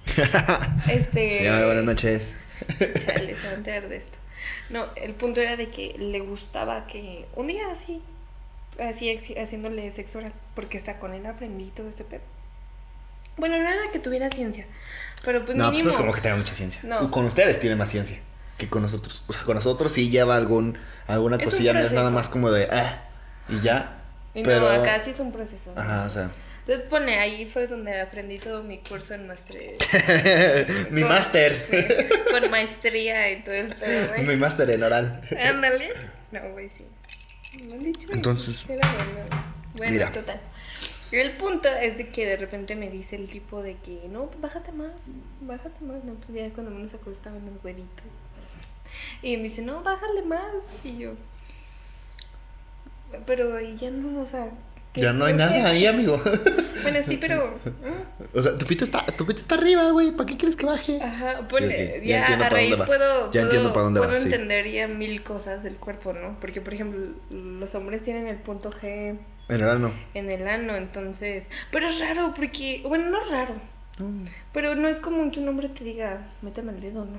Este, 0.89 1.34
Señora, 1.39 1.66
buenas 1.66 1.84
noches. 1.84 2.34
Chale, 2.80 3.36
se 3.36 3.48
va 3.48 3.54
a 3.54 3.56
enterar 3.56 3.88
de 3.89 3.98
esto. 3.98 4.18
No, 4.70 4.88
el 4.96 5.13
punto 5.13 5.42
era 5.42 5.56
de 5.58 5.70
que 5.70 5.96
le 5.98 6.20
gustaba 6.20 6.88
que 6.88 7.25
un 7.36 7.48
día 7.48 7.70
así, 7.72 8.01
así 8.80 9.12
haciéndole 9.38 9.92
sexo 9.92 10.20
oral, 10.20 10.34
porque 10.56 10.77
hasta 10.77 11.00
con 11.00 11.13
él 11.13 11.25
aprendí 11.25 11.66
todo 11.75 11.89
ese 11.89 12.04
pedo. 12.04 12.22
Bueno, 13.38 13.58
no 13.58 13.70
era 13.70 13.82
que 13.91 14.00
tuviera 14.00 14.29
ciencia, 14.29 14.65
pero 15.24 15.46
pues 15.46 15.58
no, 15.58 15.65
pues 15.65 15.72
mínimo. 15.72 15.86
no 15.86 15.91
es 15.91 15.98
como 15.98 16.13
que 16.13 16.22
tenga 16.22 16.36
mucha 16.36 16.53
ciencia. 16.53 16.82
No. 16.84 17.10
Con 17.12 17.25
ustedes 17.25 17.60
tiene 17.60 17.75
más 17.75 17.89
ciencia 17.89 18.20
que 18.58 18.67
con 18.67 18.82
nosotros. 18.82 19.24
O 19.27 19.34
sea, 19.34 19.44
con 19.44 19.56
nosotros 19.56 19.91
sí 19.91 20.10
lleva 20.10 20.36
algún, 20.36 20.77
alguna 21.06 21.38
Es 21.38 21.46
cosilla, 21.46 21.74
no 21.74 21.79
es 21.79 21.91
nada 21.91 22.10
más 22.10 22.29
como 22.29 22.51
de, 22.51 22.67
ah, 22.72 23.03
y 23.50 23.62
ya. 23.62 24.01
Y 24.34 24.44
pero... 24.44 24.62
no, 24.62 24.67
acá 24.67 25.01
sí 25.03 25.12
es 25.12 25.20
un 25.20 25.32
proceso. 25.32 25.74
Ajá, 25.75 26.06
o 26.06 26.10
sea, 26.10 26.29
Entonces 26.62 26.86
pone, 26.89 27.20
ahí 27.20 27.46
fue 27.46 27.67
donde 27.67 28.00
aprendí 28.01 28.38
todo 28.38 28.63
mi 28.63 28.79
curso 28.79 29.13
en 29.13 29.27
maestría. 29.27 29.74
Mi 30.91 31.03
máster. 31.03 31.67
Con 32.32 32.50
maestría 32.51 33.32
y 33.32 33.44
todo 33.44 33.56
el 33.56 33.74
pedo, 33.74 34.08
güey. 34.13 34.25
Mi 34.25 34.36
máster 34.36 34.70
en 34.70 34.84
oral. 34.84 35.22
Ándale. 35.44 35.89
No, 36.32 36.41
güey, 36.51 36.70
sí. 36.70 36.86
No 37.67 37.75
han 37.75 37.84
dicho 37.84 38.10
Entonces, 38.12 38.56
eso. 38.56 38.67
Bueno, 39.75 39.91
mira. 39.91 40.12
total. 40.12 40.39
El 41.12 41.32
punto 41.34 41.70
es 41.70 41.98
de 41.98 42.10
que 42.10 42.26
de 42.26 42.38
repente 42.38 42.76
me 42.76 42.90
dice 42.90 43.16
el 43.16 43.30
tipo 43.30 43.62
de 43.62 43.76
que, 43.76 44.08
no, 44.10 44.30
bájate 44.42 44.74
más, 44.74 44.92
bájate 45.42 45.84
más. 45.86 46.04
No, 46.04 46.16
pues 46.16 46.38
ya 46.38 46.54
cuando 46.54 46.72
menos 46.72 46.94
acuerdo 46.94 47.14
estaban 47.14 47.46
los 47.46 47.64
huevitos. 47.64 48.06
Y 49.22 49.38
me 49.38 49.44
dice, 49.44 49.62
no, 49.62 49.82
bájale 49.84 50.22
más. 50.24 50.52
Y 50.84 50.98
yo, 50.98 51.14
pero 53.26 53.60
ya 53.60 53.92
no, 53.92 54.22
o 54.22 54.26
sea. 54.26 54.52
Ya 54.96 55.13
no 55.13 55.25
hay 55.25 55.34
nada 55.36 55.70
ahí, 55.70 55.86
amigo. 55.86 56.22
Bueno, 56.84 57.00
sí, 57.06 57.17
pero. 57.17 57.60
mm, 57.65 58.38
O 58.38 58.41
sea, 58.41 58.56
tu 58.58 58.65
pito 58.65 58.86
está, 58.86 59.06
tu 59.06 59.25
pito 59.25 59.41
está 59.41 59.56
arriba, 59.56 59.89
güey. 59.91 60.12
¿Para 60.12 60.25
qué 60.25 60.38
quieres 60.38 60.56
que 60.56 60.65
baje? 60.65 61.01
Ajá, 61.01 61.46
ponle, 61.50 62.00
Sí, 62.01 62.08
ya 62.08 62.29
ya, 62.29 62.46
a 62.46 62.50
raíz 62.50 62.79
va. 62.79 62.86
puedo, 62.86 63.25
Ya 63.25 63.32
puedo, 63.32 63.44
entiendo 63.44 63.74
para 63.74 63.84
dónde 63.86 64.00
va, 64.00 64.06
puedo 64.06 64.17
sí. 64.20 64.25
entender 64.25 64.72
ya 64.72 64.88
mil 64.88 65.22
cosas 65.22 65.63
del 65.63 65.75
cuerpo, 65.75 66.13
¿no? 66.13 66.39
Porque, 66.39 66.62
por 66.62 66.74
ejemplo, 66.74 67.01
los 67.32 67.75
hombres 67.75 68.03
tienen 68.03 68.27
el 68.27 68.38
punto 68.38 68.72
G 68.72 69.17
En 69.50 69.63
oral 69.63 69.82
no. 69.82 69.91
en 70.13 70.32
el 70.32 70.48
ano, 70.48 70.77
entonces... 70.77 71.48
Pero 71.72 71.89
es 71.89 72.00
raro, 72.00 72.34
porque... 72.34 72.82
Bueno, 72.88 73.10
no 73.10 73.22
es 73.22 73.29
raro, 73.29 73.56
pero 74.53 74.75
no 74.75 74.88
es 74.88 75.00
común 75.00 75.32
que 75.32 75.41
un 75.41 75.50
hombre 75.50 75.67
te 75.70 75.84
diga, 75.84 76.25
méteme 76.41 76.72
el 76.72 76.79
dedo, 76.79 77.03
¿no? 77.06 77.17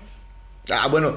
Ah, 0.71 0.87
bueno. 0.89 1.15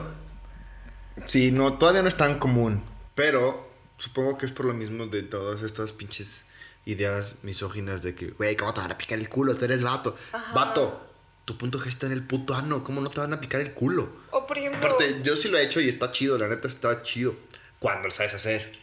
Sí, 1.27 1.51
no, 1.53 1.74
todavía 1.77 2.01
no 2.01 2.08
es 2.10 2.15
tan 2.17 2.38
común. 2.39 2.84
Pero 3.15 3.71
supongo 4.01 4.38
que 4.38 4.46
es 4.48 4.51
por 4.51 4.65
lo 4.65 4.74
mismo 4.74 5.05
de 5.08 5.22
todas 5.24 5.62
estas 5.62 5.91
pinches 5.93 6.43
ideas 6.86 7.36
misóginas 7.43 8.01
de 8.01 8.15
que, 8.15 8.31
güey, 8.31 8.55
¿cómo 8.58 8.74
te 8.74 8.81
van 8.81 8.91
a 8.91 8.98
picar 8.98 9.20
el 9.20 9.29
culo? 9.29 9.55
Tú 9.55 9.65
eres 9.65 9.84
vato. 9.84 10.15
Ajá. 10.31 10.53
Vato, 10.53 11.08
tu 11.46 11.55
punto 11.58 11.79
G 11.79 11.88
está 11.88 12.08
en 12.08 12.13
el 12.13 12.24
puto 12.25 12.55
ano. 12.55 12.84
¿Cómo 12.84 13.01
no 13.01 13.10
te 13.10 13.20
van 13.20 13.34
a 13.34 13.39
picar 13.39 13.62
el 13.62 13.74
culo? 13.74 14.10
O, 14.31 14.48
por 14.48 14.58
ejemplo, 14.58 14.79
Aparte, 14.79 15.22
yo 15.24 15.36
sí 15.36 15.48
lo 15.50 15.58
he 15.58 15.63
hecho 15.63 15.79
y 15.79 15.89
está 15.89 16.12
chido, 16.12 16.38
la 16.39 16.48
neta 16.48 16.67
está 16.67 17.03
chido. 17.03 17.36
Cuando 17.79 18.08
lo 18.08 18.13
sabes 18.13 18.34
hacer. 18.34 18.74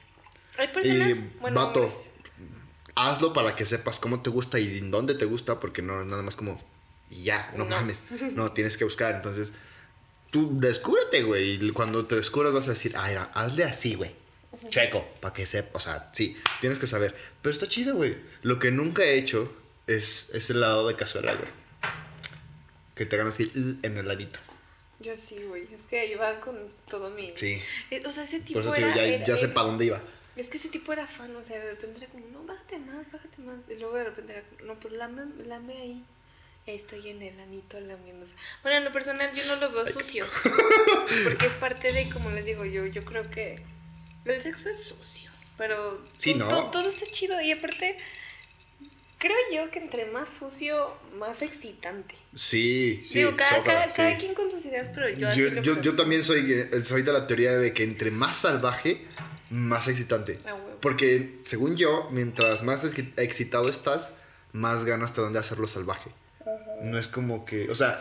hay 0.57 0.69
personas... 0.69 1.09
Y, 1.11 1.31
bueno, 1.41 1.67
vato, 1.67 1.81
hombres, 1.81 1.99
hazlo 2.95 3.33
para 3.33 3.55
que 3.57 3.65
sepas 3.65 3.99
cómo 3.99 4.23
te 4.23 4.31
gusta 4.31 4.59
y 4.59 4.79
en 4.79 4.91
dónde 4.91 5.15
te 5.15 5.25
gusta, 5.25 5.59
porque 5.61 5.83
no 5.83 6.01
es 6.01 6.07
nada 6.07 6.23
más 6.23 6.37
como, 6.37 6.59
y 7.11 7.25
ya, 7.25 7.51
no, 7.57 7.65
No. 7.65 7.71
mames. 7.71 8.05
No, 8.35 8.53
tienes 8.53 8.77
que 8.77 8.85
buscar. 8.85 9.15
Entonces, 9.17 9.53
tú 10.31 10.51
descúbrete, 10.53 11.23
güey. 11.25 11.65
Y 11.65 11.71
cuando 11.73 12.07
te 12.07 12.15
descubras 12.17 12.53
vas 12.53 12.67
a 12.69 12.71
decir, 12.71 12.93
ah, 12.97 13.31
hazle 13.35 13.65
así, 13.65 13.95
güey. 13.95 14.15
Chueco, 14.71 15.07
para 15.21 15.33
que 15.35 15.47
sepa. 15.47 15.71
O 15.77 15.81
sea, 15.81 16.09
sí, 16.13 16.37
tienes 16.61 16.79
que 16.79 16.87
saber. 16.87 17.15
Pero 17.43 17.53
está 17.53 17.69
chido, 17.69 17.95
güey. 17.97 18.17
Lo 18.43 18.59
que 18.59 18.71
nunca 18.71 19.03
he 19.05 19.15
hecho 19.17 19.53
es, 19.87 20.31
es 20.35 20.51
el 20.51 20.61
lado 20.61 20.87
de 20.89 20.97
cazuela, 20.97 21.35
güey. 21.35 21.49
Que 22.95 23.07
te 23.07 23.17
hagan 23.17 23.29
así 23.29 23.51
en 23.55 23.97
el 23.97 24.07
ladito. 24.09 24.41
Yo 25.01 25.15
sí, 25.15 25.37
güey, 25.45 25.73
es 25.73 25.83
que 25.83 26.07
iba 26.07 26.41
con 26.41 26.57
todo 26.89 27.11
mi... 27.11 27.33
Sí. 27.37 27.63
Eh, 27.91 28.01
O 28.05 28.11
sea, 28.11 28.25
ese 28.25 28.41
tipo 28.41 28.55
Por 28.61 28.63
eso 28.65 28.73
te 28.73 28.81
digo, 28.81 28.91
era... 28.93 28.97
ya, 29.07 29.15
era- 29.15 29.25
ya 29.25 29.37
sé 29.37 29.45
era- 29.45 29.55
para 29.55 29.67
dónde 29.69 29.85
iba. 29.85 30.03
Es 30.35 30.49
que 30.51 30.59
ese 30.59 30.69
tipo 30.69 30.93
era 30.93 31.07
fan, 31.07 31.35
o 31.37 31.43
sea, 31.43 31.59
de 31.59 31.71
repente 31.73 31.99
era 31.99 32.07
como, 32.09 32.27
no, 32.29 32.45
bájate 32.45 32.79
más, 32.79 33.11
bájate 33.13 33.41
más. 33.43 33.57
Y 33.69 33.75
luego 33.75 33.95
de 33.97 34.05
repente 34.05 34.33
era 34.33 34.43
como, 34.43 34.63
no, 34.73 34.81
pues 34.81 34.95
lame, 34.95 35.23
lame 35.47 35.73
ahí. 35.77 36.05
Y 36.67 36.71
ahí 36.71 36.77
estoy 36.77 37.09
en 37.09 37.23
el 37.23 37.39
anito 37.41 37.79
lamiéndose. 37.81 38.35
Bueno, 38.63 38.79
en 38.79 38.85
lo 38.85 38.93
personal 38.93 39.33
yo 39.33 39.43
no 39.55 39.61
lo 39.61 39.71
veo 39.73 39.87
sucio. 39.87 40.27
Porque 41.25 41.47
es 41.47 41.53
parte 41.55 41.93
de, 41.93 42.11
como 42.11 42.31
les 42.31 42.45
digo, 42.45 42.65
yo, 42.65 42.85
yo 42.87 43.05
creo 43.05 43.29
que 43.31 43.63
el 44.25 44.41
sexo 44.41 44.69
es 44.69 44.85
sucio. 44.85 45.31
Pero 45.57 46.05
todo 46.71 46.89
está 46.89 47.05
chido. 47.11 47.41
Y 47.41 47.51
aparte, 47.53 47.99
creo 49.19 49.37
yo 49.53 49.71
que 49.71 49.81
entre 49.81 50.07
más 50.07 50.29
sucio, 50.29 50.95
más 51.19 51.43
excitante. 51.43 52.15
Sí, 52.35 53.03
sí. 53.05 53.19
digo, 53.19 53.37
cada, 53.37 53.63
cada, 53.65 53.89
cada 53.89 54.13
sí. 54.13 54.17
quien 54.19 54.35
con 54.35 54.51
sus 54.51 54.65
ideas, 54.65 54.89
pero 54.95 55.09
yo 55.09 55.29
así 55.29 55.41
Yo, 55.41 55.51
lo 55.51 55.83
yo, 55.83 55.97
también 55.97 56.23
soy, 56.23 56.53
eh, 56.53 56.81
soy 56.81 57.03
de 57.03 57.13
la 57.13 57.27
teoría 57.27 57.57
de 57.57 57.73
que 57.75 57.83
entre 57.83 58.11
más 58.11 58.37
salvaje, 58.37 59.07
más 59.51 59.89
excitante. 59.89 60.39
Ah. 60.47 60.57
Porque, 60.81 61.39
según 61.45 61.77
yo, 61.77 62.09
mientras 62.13 62.63
más 62.63 62.85
excitado 62.85 63.69
estás, 63.69 64.13
más 64.53 64.85
ganas 64.85 65.13
te 65.13 65.21
dan 65.21 65.33
de 65.33 65.41
hacerlo 65.41 65.67
salvaje. 65.67 66.11
No 66.83 66.99
es 66.99 67.09
como 67.09 67.45
que, 67.45 67.69
o 67.69 67.75
sea, 67.75 68.01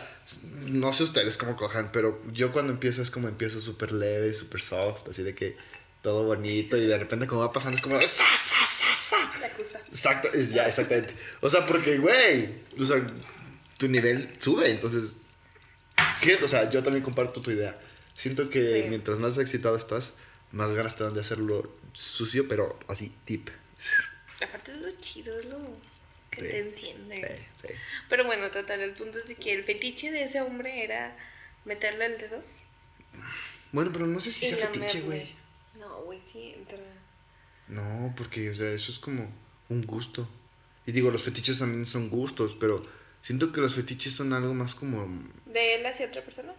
no 0.68 0.92
sé 0.92 1.02
ustedes 1.02 1.36
cómo 1.36 1.56
cojan, 1.56 1.90
pero 1.92 2.22
yo 2.32 2.52
cuando 2.52 2.72
empiezo 2.72 3.02
es 3.02 3.10
como 3.10 3.28
empiezo 3.28 3.60
súper 3.60 3.92
leve, 3.92 4.32
súper 4.32 4.62
soft, 4.62 5.08
así 5.08 5.22
de 5.22 5.34
que 5.34 5.56
todo 6.02 6.24
bonito 6.24 6.76
y 6.76 6.86
de 6.86 6.96
repente 6.98 7.26
como 7.26 7.40
va 7.42 7.52
pasando 7.52 7.76
es 7.76 7.82
como... 7.82 8.00
¡sa, 8.00 8.06
sa, 8.06 8.66
sa, 8.66 9.16
sa! 9.16 9.78
Exacto, 9.88 10.32
es 10.32 10.50
ya, 10.52 10.66
exactamente. 10.66 11.14
O 11.40 11.48
sea, 11.48 11.66
porque, 11.66 11.98
güey, 11.98 12.50
o 12.78 12.84
sea, 12.84 13.04
tu 13.76 13.88
nivel 13.88 14.30
sube, 14.38 14.70
entonces, 14.70 15.16
siento, 16.16 16.44
o 16.44 16.48
sea, 16.48 16.68
yo 16.70 16.82
también 16.82 17.02
comparto 17.04 17.40
tu 17.40 17.50
idea. 17.50 17.78
Siento 18.14 18.50
que 18.50 18.82
Sí. 18.82 18.88
mientras 18.88 19.18
más 19.18 19.38
excitado 19.38 19.76
estás, 19.76 20.12
más 20.52 20.72
ganas 20.72 20.96
te 20.96 21.04
dan 21.04 21.14
de 21.14 21.20
hacerlo 21.20 21.74
sucio, 21.92 22.48
pero 22.48 22.78
así, 22.88 23.12
deep. 23.26 23.50
Aparte 24.42 24.72
es 24.72 24.78
lo 24.78 24.90
chido, 25.00 25.38
es 25.38 25.46
lo 25.46 25.58
que 26.30 26.40
Sí. 26.40 26.46
te 26.48 26.58
enciende. 26.60 27.46
Sí, 27.62 27.68
sí. 27.68 27.74
Pero 28.08 28.24
bueno, 28.24 28.50
total, 28.50 28.80
el 28.80 28.92
punto 28.92 29.18
es 29.18 29.26
de 29.26 29.34
que 29.34 29.52
el 29.52 29.64
fetiche 29.64 30.10
de 30.10 30.24
ese 30.24 30.40
hombre 30.40 30.84
era 30.84 31.16
meterle 31.64 32.06
el 32.06 32.18
dedo 32.18 32.42
Bueno, 33.72 33.90
pero 33.92 34.06
no 34.06 34.20
sé 34.20 34.32
si 34.32 34.46
sea 34.46 34.68
fetiche, 34.68 35.00
güey. 35.02 35.34
No, 35.78 36.02
güey, 36.02 36.20
sí 36.22 36.54
entra. 36.56 36.78
No, 37.68 38.12
porque, 38.16 38.50
o 38.50 38.54
sea, 38.54 38.70
eso 38.70 38.90
es 38.90 38.98
como 38.98 39.30
un 39.68 39.82
gusto. 39.82 40.28
Y 40.86 40.92
digo, 40.92 41.10
los 41.10 41.22
fetiches 41.22 41.58
también 41.58 41.86
son 41.86 42.08
gustos, 42.08 42.56
pero 42.58 42.82
siento 43.22 43.52
que 43.52 43.60
los 43.60 43.74
fetiches 43.74 44.14
son 44.14 44.32
algo 44.32 44.54
más 44.54 44.74
como 44.74 45.06
¿De 45.46 45.74
él 45.74 45.86
hacia 45.86 46.06
otra 46.06 46.22
persona? 46.22 46.52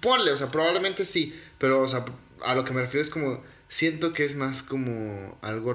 Ponle, 0.00 0.30
o 0.30 0.36
sea, 0.36 0.50
probablemente 0.50 1.04
sí, 1.04 1.38
pero, 1.58 1.82
o 1.82 1.88
sea, 1.88 2.06
a 2.42 2.54
lo 2.54 2.64
que 2.64 2.72
me 2.72 2.80
refiero 2.80 3.02
es 3.02 3.10
como, 3.10 3.42
siento 3.68 4.14
que 4.14 4.24
es 4.24 4.34
más 4.34 4.62
como 4.62 5.38
algo 5.42 5.74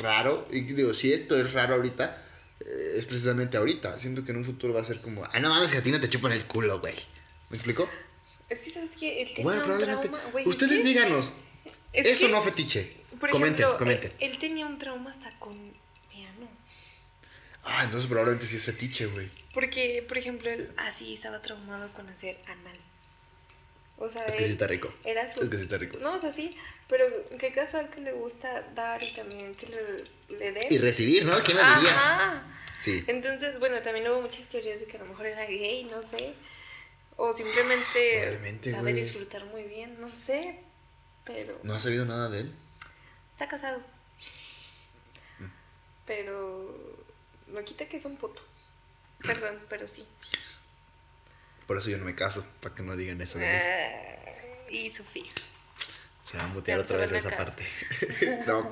raro, 0.00 0.46
y 0.50 0.60
digo, 0.60 0.92
si 0.92 1.14
esto 1.14 1.38
es 1.40 1.54
raro 1.54 1.76
ahorita, 1.76 2.22
eh, 2.60 2.94
es 2.96 3.06
precisamente 3.06 3.56
ahorita, 3.56 3.98
siento 3.98 4.22
que 4.22 4.32
en 4.32 4.38
un 4.38 4.44
futuro 4.44 4.74
va 4.74 4.82
a 4.82 4.84
ser 4.84 5.00
como, 5.00 5.24
ah, 5.24 5.40
no 5.40 5.48
mames, 5.48 5.72
que 5.72 5.78
a 5.78 5.82
ti 5.82 5.90
no 5.90 6.00
te 6.00 6.10
chupan 6.10 6.32
el 6.32 6.44
culo, 6.44 6.78
güey. 6.80 6.96
¿Me 7.48 7.56
explico? 7.56 7.88
Bueno, 9.42 9.60
un 9.60 9.66
probablemente. 9.66 10.08
trauma. 10.08 10.40
Ustedes 10.44 10.84
díganos, 10.84 11.32
es 11.92 12.06
eso 12.06 12.26
que, 12.26 12.32
no 12.32 12.42
fetiche. 12.42 12.96
por 13.18 13.30
comenten, 13.30 13.60
ejemplo, 13.64 13.78
comenten. 13.78 14.12
Él, 14.18 14.32
él 14.32 14.38
tenía 14.38 14.66
un 14.66 14.78
trauma 14.78 15.10
hasta 15.10 15.30
con 15.38 15.56
piano. 16.10 16.48
Ah, 17.64 17.84
entonces 17.84 18.08
probablemente 18.08 18.46
sí 18.46 18.56
es 18.56 18.64
fetiche, 18.64 19.06
güey. 19.06 19.30
Porque, 19.54 20.04
por 20.06 20.18
ejemplo, 20.18 20.50
él 20.50 20.72
así 20.76 21.14
estaba 21.14 21.42
traumado 21.42 21.92
con 21.92 22.08
hacer 22.08 22.38
anal. 22.46 22.76
O 23.98 24.08
sea, 24.08 24.24
Es 24.24 24.34
que 24.36 24.44
sí 24.44 24.52
está 24.52 24.66
rico. 24.66 24.92
Era 25.04 25.28
su... 25.28 25.42
Es 25.42 25.50
que 25.50 25.56
sí 25.56 25.62
está 25.62 25.76
rico. 25.76 25.98
No, 26.00 26.14
o 26.14 26.20
sea, 26.20 26.32
sí, 26.32 26.56
pero 26.88 27.04
qué 27.38 27.52
casual 27.52 27.90
que 27.90 28.00
le 28.00 28.12
gusta 28.12 28.62
dar 28.74 29.02
y 29.02 29.12
también 29.12 29.54
que 29.54 29.66
le, 29.66 30.38
le 30.38 30.52
den. 30.52 30.66
Y 30.70 30.78
recibir, 30.78 31.26
¿no? 31.26 31.38
¿Quién 31.42 31.58
lo 31.58 31.62
diría? 31.74 31.92
Ajá. 31.92 32.42
Sí. 32.80 33.04
Entonces, 33.08 33.58
bueno, 33.58 33.82
también 33.82 34.08
hubo 34.08 34.22
muchas 34.22 34.48
teorías 34.48 34.80
de 34.80 34.86
que 34.86 34.96
a 34.96 35.00
lo 35.00 35.06
mejor 35.06 35.26
era 35.26 35.44
gay, 35.44 35.84
no 35.84 36.00
sé. 36.08 36.32
O 37.22 37.34
simplemente 37.34 38.70
sabe 38.70 38.94
disfrutar 38.94 39.44
muy 39.44 39.64
bien, 39.64 40.00
no 40.00 40.10
sé. 40.10 40.58
Pero 41.26 41.60
¿No 41.62 41.74
has 41.74 41.82
sabido 41.82 42.06
nada 42.06 42.30
de 42.30 42.40
él? 42.40 42.54
está 43.32 43.46
casado. 43.46 43.80
Mm. 45.38 45.44
Pero 46.06 47.04
no 47.48 47.62
quita 47.62 47.84
que 47.86 47.98
es 47.98 48.06
un 48.06 48.16
puto. 48.16 48.40
Perdón, 49.22 49.60
pero 49.68 49.86
sí. 49.86 50.06
Por 51.66 51.76
eso 51.76 51.90
yo 51.90 51.98
no 51.98 52.06
me 52.06 52.14
caso, 52.14 52.42
para 52.62 52.74
que 52.74 52.82
no 52.82 52.96
digan 52.96 53.20
eso 53.20 53.38
de 53.38 53.46
mí. 53.46 53.52
Ah, 53.54 54.70
y 54.70 54.90
Sofía. 54.90 55.30
Se 56.22 56.38
va 56.38 56.44
a 56.44 56.46
mutear 56.46 56.78
otra 56.78 56.96
vez 56.96 57.12
esa 57.12 57.28
casa. 57.28 57.44
parte. 57.44 57.66
no, 58.46 58.60
o 58.60 58.70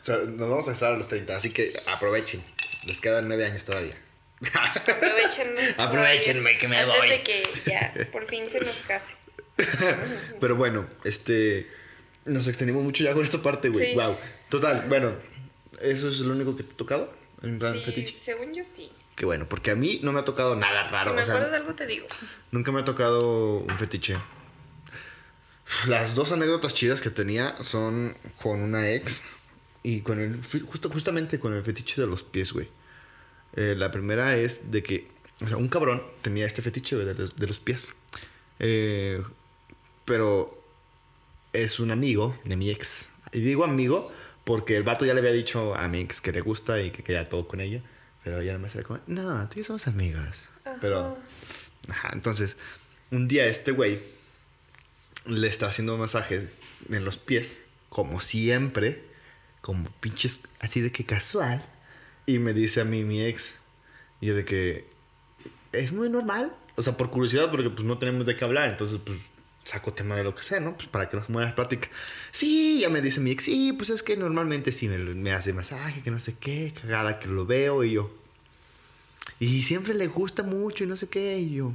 sea, 0.00 0.16
nos 0.16 0.48
vamos 0.48 0.68
a 0.68 0.70
casar 0.70 0.94
a 0.94 0.96
los 0.96 1.08
30, 1.08 1.36
así 1.36 1.50
que 1.50 1.78
aprovechen. 1.86 2.42
Les 2.86 2.98
quedan 3.02 3.28
nueve 3.28 3.44
años 3.44 3.62
todavía. 3.62 3.94
Aprovechenme. 4.42 5.74
Aprovechenme 5.78 6.58
que 6.58 6.68
me 6.68 6.78
Antes 6.78 6.98
voy. 6.98 7.08
de 7.08 7.22
que 7.22 7.42
ya 7.66 7.92
por 8.12 8.26
fin 8.26 8.48
se 8.50 8.60
nos 8.60 8.74
case. 8.86 9.16
Pero 10.40 10.56
bueno, 10.56 10.86
este. 11.04 11.70
Nos 12.26 12.48
extendimos 12.48 12.82
mucho 12.82 13.04
ya 13.04 13.12
con 13.12 13.22
esta 13.22 13.42
parte, 13.42 13.68
güey. 13.68 13.90
Sí. 13.90 13.94
Wow. 13.94 14.16
Total, 14.48 14.86
bueno, 14.88 15.12
¿eso 15.80 16.08
es 16.08 16.20
lo 16.20 16.32
único 16.32 16.56
que 16.56 16.62
te 16.62 16.72
ha 16.72 16.76
tocado? 16.76 17.14
En 17.42 17.58
plan 17.58 17.74
Sí, 17.74 17.82
fetiche. 17.82 18.16
según 18.22 18.52
yo 18.54 18.64
sí. 18.64 18.90
Qué 19.14 19.26
bueno, 19.26 19.46
porque 19.48 19.70
a 19.70 19.76
mí 19.76 20.00
no 20.02 20.10
me 20.12 20.20
ha 20.20 20.24
tocado 20.24 20.56
nada 20.56 20.84
raro. 20.88 21.10
si 21.10 21.16
me 21.16 21.22
o 21.22 21.24
sea, 21.24 21.34
acuerdo 21.34 21.50
de 21.52 21.56
algo 21.58 21.74
te 21.74 21.86
digo. 21.86 22.06
Nunca 22.50 22.72
me 22.72 22.80
ha 22.80 22.84
tocado 22.84 23.58
un 23.58 23.78
fetiche. 23.78 24.16
Las 25.86 26.14
dos 26.14 26.32
anécdotas 26.32 26.72
chidas 26.74 27.00
que 27.00 27.10
tenía 27.10 27.56
son 27.62 28.16
con 28.40 28.62
una 28.62 28.90
ex 28.90 29.22
y 29.82 30.00
con 30.00 30.18
el. 30.20 30.40
Justo, 30.66 30.88
justamente 30.90 31.38
con 31.38 31.52
el 31.54 31.62
fetiche 31.62 32.00
de 32.00 32.06
los 32.06 32.22
pies, 32.22 32.52
güey. 32.52 32.68
Eh, 33.56 33.74
la 33.76 33.90
primera 33.90 34.36
es 34.36 34.70
de 34.70 34.82
que. 34.82 35.08
O 35.42 35.48
sea, 35.48 35.56
un 35.56 35.68
cabrón 35.68 36.02
tenía 36.22 36.46
este 36.46 36.62
fetiche, 36.62 36.96
de 36.96 37.14
los, 37.14 37.36
de 37.36 37.46
los 37.46 37.60
pies. 37.60 37.96
Eh, 38.60 39.22
pero 40.04 40.62
es 41.52 41.80
un 41.80 41.90
amigo 41.90 42.34
de 42.44 42.56
mi 42.56 42.70
ex. 42.70 43.08
Y 43.32 43.40
digo 43.40 43.64
amigo 43.64 44.12
Porque 44.44 44.76
el 44.76 44.84
vato 44.84 45.04
ya 45.04 45.14
le 45.14 45.20
había 45.20 45.32
dicho 45.32 45.74
a 45.74 45.88
mi 45.88 45.98
ex 46.00 46.20
que 46.20 46.30
le 46.30 46.40
gusta 46.40 46.80
y 46.80 46.90
que 46.90 47.02
quería 47.02 47.28
todo 47.28 47.48
con 47.48 47.60
ella. 47.60 47.82
Pero 48.22 48.40
ella 48.40 48.56
me 48.58 48.68
era 48.68 48.82
como, 48.82 49.00
no, 49.06 49.48
tú 49.48 49.56
y 49.56 49.58
yo 49.58 49.64
somos 49.64 49.86
amigas. 49.86 50.48
Pero, 50.80 51.18
ajá, 51.88 52.10
entonces, 52.14 52.56
un 53.10 53.28
día 53.28 53.46
este 53.46 53.70
güey 53.72 54.00
le 55.26 55.46
está 55.46 55.66
haciendo 55.66 55.96
masaje 55.98 56.48
en 56.90 57.04
los 57.04 57.18
pies, 57.18 57.60
como 57.90 58.20
siempre, 58.20 59.04
como 59.60 59.90
pinches, 60.00 60.40
así 60.58 60.80
de 60.80 60.90
que 60.90 61.04
casual. 61.04 61.62
Y 62.26 62.38
me 62.38 62.52
dice 62.54 62.80
a 62.80 62.84
mí 62.84 63.04
mi 63.04 63.22
ex, 63.22 63.52
y 64.20 64.26
yo 64.26 64.34
de 64.36 64.44
que 64.44 64.86
es 65.72 65.92
muy 65.92 66.08
normal. 66.08 66.54
O 66.76 66.82
sea, 66.82 66.96
por 66.96 67.10
curiosidad, 67.10 67.50
porque 67.50 67.70
pues 67.70 67.84
no 67.86 67.98
tenemos 67.98 68.26
de 68.26 68.34
qué 68.36 68.44
hablar. 68.44 68.68
Entonces, 68.70 68.98
pues 69.04 69.18
saco 69.64 69.92
tema 69.92 70.16
de 70.16 70.24
lo 70.24 70.34
que 70.34 70.42
sea, 70.42 70.60
¿no? 70.60 70.74
Pues 70.76 70.88
para 70.88 71.08
que 71.08 71.16
nos 71.16 71.28
mueva 71.30 71.48
la 71.50 71.54
plática. 71.54 71.88
Sí, 72.32 72.80
ya 72.80 72.88
me 72.90 73.00
dice 73.00 73.20
mi 73.20 73.30
ex, 73.30 73.44
sí, 73.44 73.72
pues 73.72 73.90
es 73.90 74.02
que 74.02 74.16
normalmente 74.16 74.72
sí 74.72 74.88
me, 74.88 74.98
me 74.98 75.32
hace 75.32 75.52
masaje, 75.52 76.00
que 76.02 76.10
no 76.10 76.18
sé 76.20 76.34
qué, 76.38 76.72
cagada 76.80 77.18
que 77.18 77.28
lo 77.28 77.46
veo 77.46 77.84
y 77.84 77.92
yo. 77.92 78.10
Y 79.38 79.62
siempre 79.62 79.94
le 79.94 80.06
gusta 80.06 80.42
mucho 80.42 80.84
y 80.84 80.86
no 80.86 80.96
sé 80.96 81.08
qué, 81.08 81.38
y 81.38 81.54
yo. 81.54 81.72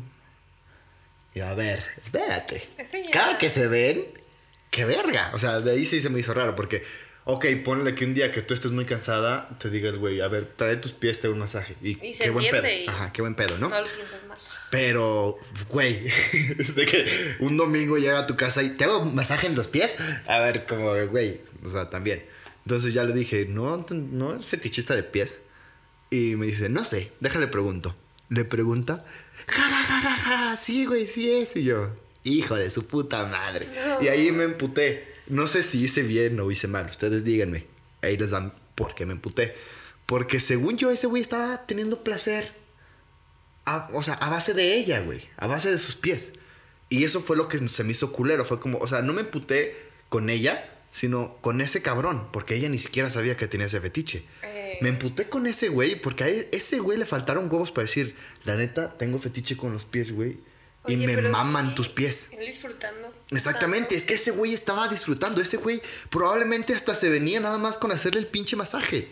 Y 1.33 1.39
a 1.41 1.53
ver, 1.53 1.83
espérate. 2.01 2.69
Ya- 2.77 3.11
Cada 3.11 3.37
que 3.37 3.49
se 3.49 3.67
ven, 3.67 4.05
qué 4.71 4.85
verga. 4.85 5.31
O 5.33 5.39
sea, 5.39 5.59
de 5.61 5.71
ahí 5.71 5.85
sí 5.85 5.99
se 5.99 6.09
me 6.09 6.19
hizo 6.19 6.33
raro 6.33 6.55
porque, 6.55 6.83
ok, 7.25 7.45
ponle 7.63 7.93
que 7.95 8.05
un 8.05 8.13
día 8.13 8.31
que 8.31 8.41
tú 8.41 8.53
estés 8.53 8.71
muy 8.71 8.85
cansada, 8.85 9.49
te 9.59 9.69
diga 9.69 9.89
el 9.89 9.97
güey, 9.97 10.21
a 10.21 10.27
ver, 10.27 10.45
trae 10.45 10.77
tus 10.77 10.93
pies, 10.93 11.19
te 11.19 11.27
hago 11.27 11.33
un 11.33 11.39
masaje. 11.39 11.75
Y, 11.81 12.03
Y 12.05 12.13
se 12.13 12.25
qué 12.25 12.29
buen 12.31 12.49
pedo. 12.49 12.67
y- 12.67 12.87
Ajá, 12.87 13.11
qué 13.13 13.21
buen 13.21 13.35
pedo, 13.35 13.57
¿no? 13.57 13.69
No 13.69 13.79
lo 13.79 13.85
piensas 13.87 14.25
mal. 14.27 14.37
Pero, 14.71 15.37
güey, 15.69 16.03
de 16.75 16.85
que 16.85 17.35
un 17.39 17.57
domingo 17.57 17.97
llega 17.97 18.19
a 18.19 18.27
tu 18.27 18.35
casa 18.35 18.61
y 18.63 18.69
te 18.71 18.85
hago 18.85 19.05
masaje 19.05 19.47
en 19.47 19.55
los 19.55 19.67
pies. 19.67 19.95
A 20.27 20.39
ver, 20.39 20.65
como, 20.65 20.93
güey, 21.07 21.41
o 21.63 21.69
sea, 21.69 21.89
también. 21.89 22.23
Entonces 22.65 22.93
ya 22.93 23.03
le 23.03 23.13
dije, 23.13 23.45
no, 23.49 23.83
no 23.89 24.35
es 24.35 24.45
fetichista 24.45 24.95
de 24.95 25.03
pies. 25.03 25.39
Y 26.11 26.35
me 26.35 26.45
dice, 26.47 26.69
no 26.69 26.83
sé, 26.83 27.11
déjale 27.19 27.47
pregunto. 27.47 27.95
Le 28.29 28.45
pregunta, 28.45 29.05
ja, 29.47 29.61
ja, 29.63 29.83
ja, 29.83 30.01
ja, 30.01 30.15
ja, 30.17 30.57
sí, 30.57 30.85
güey, 30.85 31.07
sí 31.07 31.31
es. 31.31 31.55
Y 31.55 31.63
yo, 31.63 31.89
hijo 32.23 32.55
de 32.55 32.69
su 32.69 32.85
puta 32.85 33.25
madre. 33.25 33.67
Y 34.01 34.07
ahí 34.07 34.31
me 34.31 34.43
emputé. 34.43 35.08
No 35.29 35.47
sé 35.47 35.63
si 35.63 35.83
hice 35.83 36.01
bien 36.03 36.39
o 36.39 36.51
hice 36.51 36.67
mal, 36.67 36.85
ustedes 36.87 37.23
díganme. 37.23 37.65
Ahí 38.01 38.17
les 38.17 38.31
van 38.31 38.53
por 38.75 38.95
qué 38.95 39.05
me 39.05 39.13
emputé. 39.13 39.53
Porque 40.05 40.39
según 40.39 40.77
yo, 40.77 40.89
ese 40.89 41.07
güey 41.07 41.21
estaba 41.21 41.65
teniendo 41.67 42.03
placer 42.03 42.53
a- 43.65 43.89
o 43.93 44.01
sea, 44.01 44.15
a 44.15 44.29
base 44.29 44.53
de 44.53 44.75
ella, 44.75 44.99
güey. 45.01 45.21
A 45.37 45.47
base 45.47 45.69
de 45.69 45.77
sus 45.77 45.95
pies. 45.95 46.33
Y 46.89 47.03
eso 47.03 47.21
fue 47.21 47.37
lo 47.37 47.47
que 47.47 47.67
se 47.67 47.83
me 47.83 47.91
hizo 47.91 48.11
culero. 48.11 48.43
Fue 48.45 48.59
como, 48.59 48.79
o 48.79 48.87
sea, 48.87 49.01
no 49.03 49.13
me 49.13 49.21
emputé 49.21 49.75
con 50.09 50.29
ella, 50.31 50.67
sino 50.89 51.37
con 51.41 51.61
ese 51.61 51.83
cabrón. 51.83 52.29
Porque 52.33 52.55
ella 52.55 52.69
ni 52.69 52.79
siquiera 52.79 53.09
sabía 53.11 53.37
que 53.37 53.47
tenía 53.47 53.67
ese 53.67 53.79
fetiche. 53.79 54.25
Eh. 54.41 54.79
Me 54.81 54.89
emputé 54.89 55.29
con 55.29 55.45
ese 55.45 55.69
güey 55.69 56.01
porque 56.01 56.23
a 56.23 56.29
e- 56.29 56.49
ese 56.51 56.79
güey 56.79 56.97
le 56.97 57.05
faltaron 57.05 57.45
huevos 57.51 57.71
para 57.71 57.83
decir, 57.83 58.15
la 58.45 58.55
neta, 58.55 58.97
tengo 58.97 59.19
fetiche 59.19 59.55
con 59.55 59.71
los 59.73 59.85
pies, 59.85 60.11
güey. 60.11 60.39
Y 60.87 60.95
Oye, 60.95 61.07
me 61.07 61.15
pero 61.15 61.29
maman 61.29 61.69
sí, 61.69 61.75
tus 61.75 61.89
pies. 61.89 62.29
Él 62.31 62.45
disfrutando. 62.45 63.13
Exactamente, 63.31 63.95
es 63.95 64.05
que 64.05 64.13
ese 64.13 64.31
güey 64.31 64.53
estaba 64.53 64.87
disfrutando. 64.87 65.41
Ese 65.41 65.57
güey 65.57 65.81
probablemente 66.09 66.73
hasta 66.73 66.93
se 66.93 67.09
venía 67.09 67.39
nada 67.39 67.57
más 67.57 67.77
con 67.77 67.91
hacerle 67.91 68.21
el 68.21 68.27
pinche 68.27 68.55
masaje. 68.55 69.09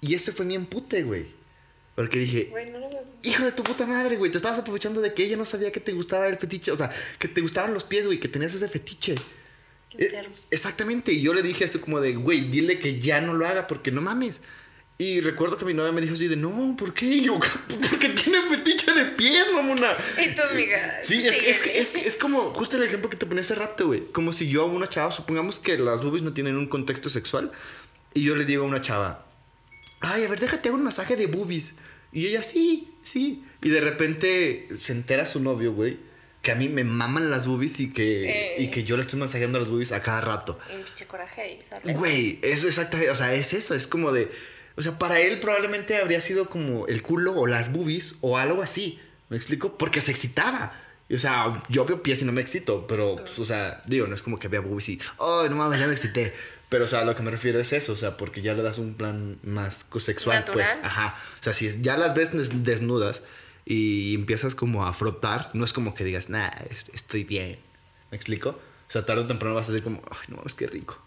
Y 0.00 0.14
ese 0.14 0.32
fue 0.32 0.44
mi 0.44 0.54
empute, 0.54 1.02
güey. 1.02 1.26
Porque 1.94 2.18
dije, 2.18 2.46
Güey, 2.50 2.70
no 2.70 2.78
lo 2.78 2.88
veo. 2.88 3.04
Hijo 3.22 3.44
de 3.44 3.52
tu 3.52 3.62
puta 3.62 3.86
madre, 3.86 4.16
güey. 4.16 4.30
Te 4.30 4.38
estabas 4.38 4.58
aprovechando 4.58 5.00
de 5.00 5.12
que 5.12 5.24
ella 5.24 5.36
no 5.36 5.44
sabía 5.44 5.70
que 5.70 5.80
te 5.80 5.92
gustaba 5.92 6.26
el 6.26 6.38
fetiche. 6.38 6.72
O 6.72 6.76
sea, 6.76 6.90
que 7.18 7.28
te 7.28 7.40
gustaban 7.40 7.74
los 7.74 7.84
pies, 7.84 8.06
güey. 8.06 8.18
Que 8.18 8.28
tenías 8.28 8.54
ese 8.54 8.68
fetiche. 8.68 9.14
Qué 9.90 10.06
Eh, 10.06 10.28
exactamente. 10.50 11.12
Y 11.12 11.20
yo 11.20 11.34
le 11.34 11.42
dije 11.42 11.64
así 11.64 11.78
como 11.78 12.00
de, 12.00 12.14
güey, 12.14 12.40
dile 12.50 12.80
que 12.80 12.98
ya 12.98 13.20
no 13.20 13.34
lo 13.34 13.46
haga 13.46 13.66
porque 13.66 13.92
no 13.92 14.00
mames. 14.00 14.40
Y 15.02 15.20
recuerdo 15.20 15.56
que 15.58 15.64
mi 15.64 15.74
novia 15.74 15.90
me 15.90 16.00
dijo 16.00 16.14
así 16.14 16.28
de, 16.28 16.36
no, 16.36 16.76
¿por 16.78 16.94
qué? 16.94 17.06
Y 17.06 17.24
yo, 17.24 17.36
porque 17.90 18.08
tiene 18.10 18.40
fetiche 18.42 18.92
de 18.92 19.06
pies, 19.06 19.46
mamona. 19.52 19.96
Y 20.24 20.32
tu 20.32 20.42
amiga. 20.42 20.98
Sí, 21.02 21.26
es, 21.26 21.36
es, 21.36 21.66
es, 21.66 22.06
es 22.06 22.16
como 22.16 22.54
justo 22.54 22.76
el 22.76 22.84
ejemplo 22.84 23.10
que 23.10 23.16
te 23.16 23.26
ponía 23.26 23.40
hace 23.40 23.56
rato, 23.56 23.88
güey. 23.88 24.04
Como 24.12 24.32
si 24.32 24.48
yo 24.48 24.62
a 24.62 24.66
una 24.66 24.86
chava, 24.86 25.10
supongamos 25.10 25.58
que 25.58 25.76
las 25.76 26.02
boobies 26.02 26.22
no 26.22 26.32
tienen 26.32 26.56
un 26.56 26.68
contexto 26.68 27.08
sexual, 27.10 27.50
y 28.14 28.22
yo 28.22 28.36
le 28.36 28.44
digo 28.44 28.62
a 28.62 28.66
una 28.66 28.80
chava, 28.80 29.26
ay, 30.02 30.22
a 30.24 30.28
ver, 30.28 30.38
déjate 30.38 30.68
hago 30.68 30.78
un 30.78 30.84
masaje 30.84 31.16
de 31.16 31.26
boobies. 31.26 31.74
Y 32.12 32.28
ella, 32.28 32.42
sí, 32.42 32.92
sí. 33.02 33.42
Y 33.60 33.70
de 33.70 33.80
repente 33.80 34.68
se 34.72 34.92
entera 34.92 35.26
su 35.26 35.40
novio, 35.40 35.72
güey, 35.72 35.98
que 36.42 36.52
a 36.52 36.54
mí 36.54 36.68
me 36.68 36.84
maman 36.84 37.28
las 37.28 37.48
boobies 37.48 37.80
y 37.80 37.90
que, 37.92 38.54
Eh. 38.54 38.54
y 38.62 38.70
que 38.70 38.84
yo 38.84 38.96
le 38.96 39.02
estoy 39.02 39.18
masajeando 39.18 39.58
las 39.58 39.68
boobies 39.68 39.90
a 39.90 40.00
cada 40.00 40.20
rato. 40.20 40.60
Y 40.72 40.76
un 40.76 40.82
pinche 40.84 41.06
coraje 41.06 41.40
ahí, 41.40 41.60
¿sabes? 41.68 41.98
Güey, 41.98 42.38
eso 42.42 42.68
exactamente, 42.68 43.10
o 43.10 43.16
sea, 43.16 43.34
es 43.34 43.52
eso, 43.52 43.74
es 43.74 43.86
como 43.88 44.12
de, 44.12 44.30
o 44.76 44.82
sea, 44.82 44.98
para 44.98 45.20
él 45.20 45.40
probablemente 45.40 45.96
habría 45.98 46.20
sido 46.20 46.48
como 46.48 46.86
el 46.86 47.02
culo 47.02 47.32
o 47.34 47.46
las 47.46 47.72
boobies 47.72 48.14
o 48.20 48.38
algo 48.38 48.62
así, 48.62 49.00
¿me 49.28 49.36
explico? 49.36 49.76
Porque 49.78 50.00
se 50.00 50.10
excitaba. 50.10 50.78
O 51.12 51.18
sea, 51.18 51.62
yo 51.68 51.84
veo 51.84 52.02
pies 52.02 52.22
y 52.22 52.24
no 52.24 52.32
me 52.32 52.40
excito, 52.40 52.86
pero, 52.86 53.16
pues, 53.16 53.38
o 53.38 53.44
sea, 53.44 53.82
digo, 53.86 54.06
no 54.06 54.14
es 54.14 54.22
como 54.22 54.38
que 54.38 54.48
vea 54.48 54.60
boobies 54.60 54.88
y, 54.88 54.98
oh, 55.18 55.46
no 55.50 55.56
mames, 55.56 55.78
ya 55.80 55.86
me 55.86 55.92
excité. 55.92 56.32
Pero, 56.70 56.84
o 56.84 56.86
sea, 56.86 57.00
a 57.00 57.04
lo 57.04 57.14
que 57.14 57.22
me 57.22 57.30
refiero 57.30 57.60
es 57.60 57.70
eso, 57.74 57.92
o 57.92 57.96
sea, 57.96 58.16
porque 58.16 58.40
ya 58.40 58.54
le 58.54 58.62
das 58.62 58.78
un 58.78 58.94
plan 58.94 59.38
más 59.42 59.84
sexual, 59.98 60.44
pues. 60.52 60.68
Ajá. 60.82 61.14
O 61.38 61.42
sea, 61.42 61.52
si 61.52 61.82
ya 61.82 61.98
las 61.98 62.14
ves 62.14 62.32
des- 62.32 62.64
desnudas 62.64 63.22
y 63.66 64.14
empiezas 64.14 64.54
como 64.54 64.86
a 64.86 64.94
frotar, 64.94 65.50
no 65.52 65.64
es 65.66 65.74
como 65.74 65.94
que 65.94 66.04
digas, 66.04 66.30
nah, 66.30 66.48
es- 66.70 66.86
estoy 66.94 67.24
bien. 67.24 67.58
¿Me 68.10 68.16
explico? 68.16 68.50
O 68.50 68.90
sea, 68.92 69.04
tarde 69.04 69.22
o 69.22 69.26
temprano 69.26 69.54
vas 69.54 69.68
a 69.68 69.72
decir 69.72 69.84
como, 69.84 70.02
ay, 70.10 70.18
no 70.28 70.36
mames, 70.36 70.54
qué 70.54 70.66
rico. 70.66 70.98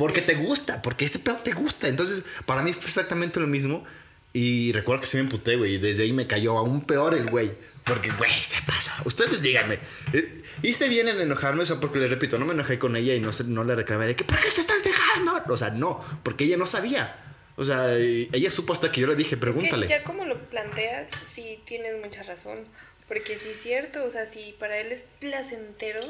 Porque 0.00 0.22
te 0.22 0.34
gusta, 0.34 0.82
porque 0.82 1.04
ese 1.04 1.18
pedo 1.20 1.36
te 1.36 1.52
gusta. 1.52 1.86
Entonces, 1.86 2.24
para 2.46 2.62
mí 2.62 2.72
fue 2.72 2.86
exactamente 2.86 3.38
lo 3.38 3.46
mismo. 3.46 3.84
Y 4.32 4.72
recuerdo 4.72 5.02
que 5.02 5.06
sí 5.08 5.16
me 5.16 5.24
emputé, 5.24 5.56
güey. 5.56 5.74
Y 5.74 5.78
desde 5.78 6.04
ahí 6.04 6.12
me 6.12 6.26
cayó 6.26 6.56
aún 6.58 6.80
peor 6.86 7.14
el 7.14 7.28
güey. 7.30 7.50
Porque, 7.84 8.10
güey, 8.12 8.32
se 8.40 8.56
pasó. 8.66 8.90
Ustedes 9.04 9.42
díganme. 9.42 9.78
Eh, 10.12 10.42
hice 10.62 10.88
bien 10.88 11.08
en 11.08 11.20
enojarme, 11.20 11.62
o 11.62 11.66
sea, 11.66 11.80
porque 11.80 11.98
le 11.98 12.06
repito, 12.06 12.38
no 12.38 12.46
me 12.46 12.52
enojé 12.54 12.78
con 12.78 12.96
ella 12.96 13.14
y 13.14 13.20
no, 13.20 13.30
se- 13.32 13.44
no 13.44 13.62
le 13.64 13.74
reclamé 13.76 14.06
de 14.06 14.16
que, 14.16 14.24
¿por 14.24 14.38
qué 14.38 14.48
te 14.50 14.60
estás 14.62 14.82
dejando? 14.84 15.32
O 15.52 15.56
sea, 15.56 15.70
no, 15.70 16.00
porque 16.22 16.44
ella 16.44 16.56
no 16.56 16.66
sabía. 16.66 17.16
O 17.56 17.64
sea, 17.64 17.94
ella 17.96 18.50
supo 18.50 18.72
hasta 18.72 18.90
que 18.90 19.00
yo 19.02 19.06
le 19.06 19.16
dije, 19.16 19.30
Que 19.30 19.36
pregúntale. 19.38 19.86
ya 19.88 20.02
como 20.04 20.24
lo 20.24 20.38
planteas, 20.48 21.10
sí 21.30 21.58
tienes 21.66 21.94
mucha 22.02 22.22
razón. 22.22 22.60
Porque 23.08 23.36
sí 23.38 23.48
es 23.50 23.60
cierto, 23.60 24.04
o 24.04 24.10
sea, 24.10 24.24
si 24.26 24.54
para 24.58 24.78
él 24.78 24.92
es 24.92 25.04
placentero, 25.18 26.00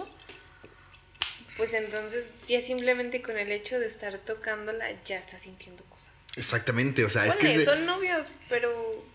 pues 1.56 1.74
entonces 1.74 2.30
ya 2.48 2.60
simplemente 2.62 3.22
con 3.22 3.36
el 3.38 3.50
hecho 3.52 3.78
de 3.78 3.86
estar 3.86 4.18
tocándola 4.18 4.86
ya 5.04 5.18
está 5.18 5.38
sintiendo 5.38 5.82
cosas. 5.84 6.12
Exactamente, 6.36 7.04
o 7.04 7.10
sea, 7.10 7.26
es 7.26 7.36
que. 7.36 7.64
Son 7.64 7.84
novios, 7.86 8.28
pero 8.48 8.70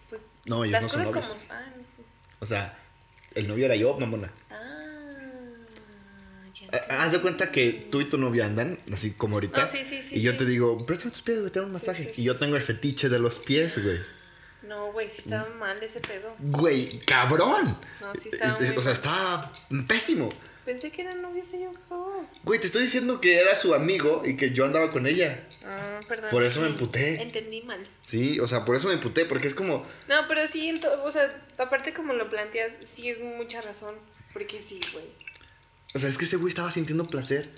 pues 0.10 0.22
No, 0.46 0.64
ellos 0.64 0.74
las 0.74 0.82
no 0.84 0.90
son 0.90 1.04
cosas 1.06 1.30
novios. 1.30 1.44
como... 1.44 1.54
Ah, 1.60 1.66
no. 1.76 1.84
O 2.40 2.46
sea, 2.46 2.78
el 3.34 3.48
novio 3.48 3.66
era 3.66 3.76
yo, 3.76 3.98
mamona. 3.98 4.32
Ah, 4.52 4.56
ya. 6.54 7.02
Haz 7.02 7.12
de 7.14 7.22
cuenta 7.22 7.52
que 7.52 7.88
tú 7.92 8.02
y 8.02 8.10
tu 8.10 8.18
novia 8.18 8.46
andan, 8.46 8.80
así 8.94 9.12
como 9.12 9.36
ahorita. 9.38 9.64
Ah, 9.64 9.68
sí, 9.68 9.84
sí, 9.84 10.02
sí, 10.02 10.16
y 10.18 10.22
yo 10.22 10.36
te 10.38 10.46
digo, 10.46 10.86
préstame 10.86 11.12
tus 11.12 11.22
pies, 11.22 11.40
güey, 11.40 11.52
te 11.52 11.60
un 11.62 11.72
masaje. 11.72 12.14
y 12.18 12.24
yo 12.24 12.38
tengo 12.38 12.56
el 12.56 12.62
fetiche 12.62 13.10
de 13.10 13.20
los 13.20 13.40
pies, 13.40 13.82
güey. 13.84 14.00
No, 14.64 14.92
güey, 14.92 15.10
sí 15.10 15.22
estaba 15.22 15.48
mal 15.50 15.82
ese 15.84 16.00
pedo. 16.00 16.36
Güey, 16.40 17.00
cabrón. 17.00 17.78
No, 18.02 18.14
sí 18.16 18.30
estaba 18.32 18.52
Es- 18.54 18.70
muy 18.70 18.78
o 18.78 18.82
sea, 18.82 18.94
estaba 18.94 19.54
pésimo. 19.88 20.34
Pensé 20.66 20.92
que 20.92 21.04
eran 21.04 21.22
novios 21.22 21.54
ellos 21.54 21.76
dos. 21.90 22.30
Güey, 22.44 22.60
te 22.60 22.66
estoy 22.66 22.82
diciendo 22.82 23.22
que 23.22 23.38
era 23.38 23.56
su 23.56 23.76
amigo 23.76 24.24
y 24.26 24.36
que 24.36 24.52
yo 24.52 24.66
andaba 24.66 24.92
con 24.92 25.06
ella. 25.06 25.48
Ah, 25.64 26.00
perdón. 26.08 26.32
Por 26.32 26.44
eso 26.44 26.60
me 26.62 26.68
emputé. 26.68 27.22
Entendí 27.22 27.62
mal. 27.62 27.88
Sí, 28.04 28.40
o 28.40 28.48
sea, 28.48 28.66
por 28.66 28.76
eso 28.76 28.88
me 28.88 28.96
emputé, 28.96 29.26
porque 29.26 29.48
es 29.48 29.54
como. 29.54 29.86
No, 30.08 30.16
pero 30.28 30.48
sí, 30.48 30.74
o 31.04 31.12
sea, 31.12 31.44
aparte 31.60 31.94
como 31.94 32.14
lo 32.14 32.32
planteas, 32.32 32.74
sí 32.84 33.10
es 33.10 33.20
mucha 33.20 33.62
razón. 33.62 33.94
Porque 34.34 34.60
sí, 34.66 34.82
güey. 34.92 35.06
O 35.94 36.00
sea, 36.00 36.10
es 36.10 36.18
que 36.18 36.26
ese 36.26 36.38
güey 36.38 36.50
estaba 36.50 36.72
sintiendo 36.72 37.06
placer. 37.06 37.50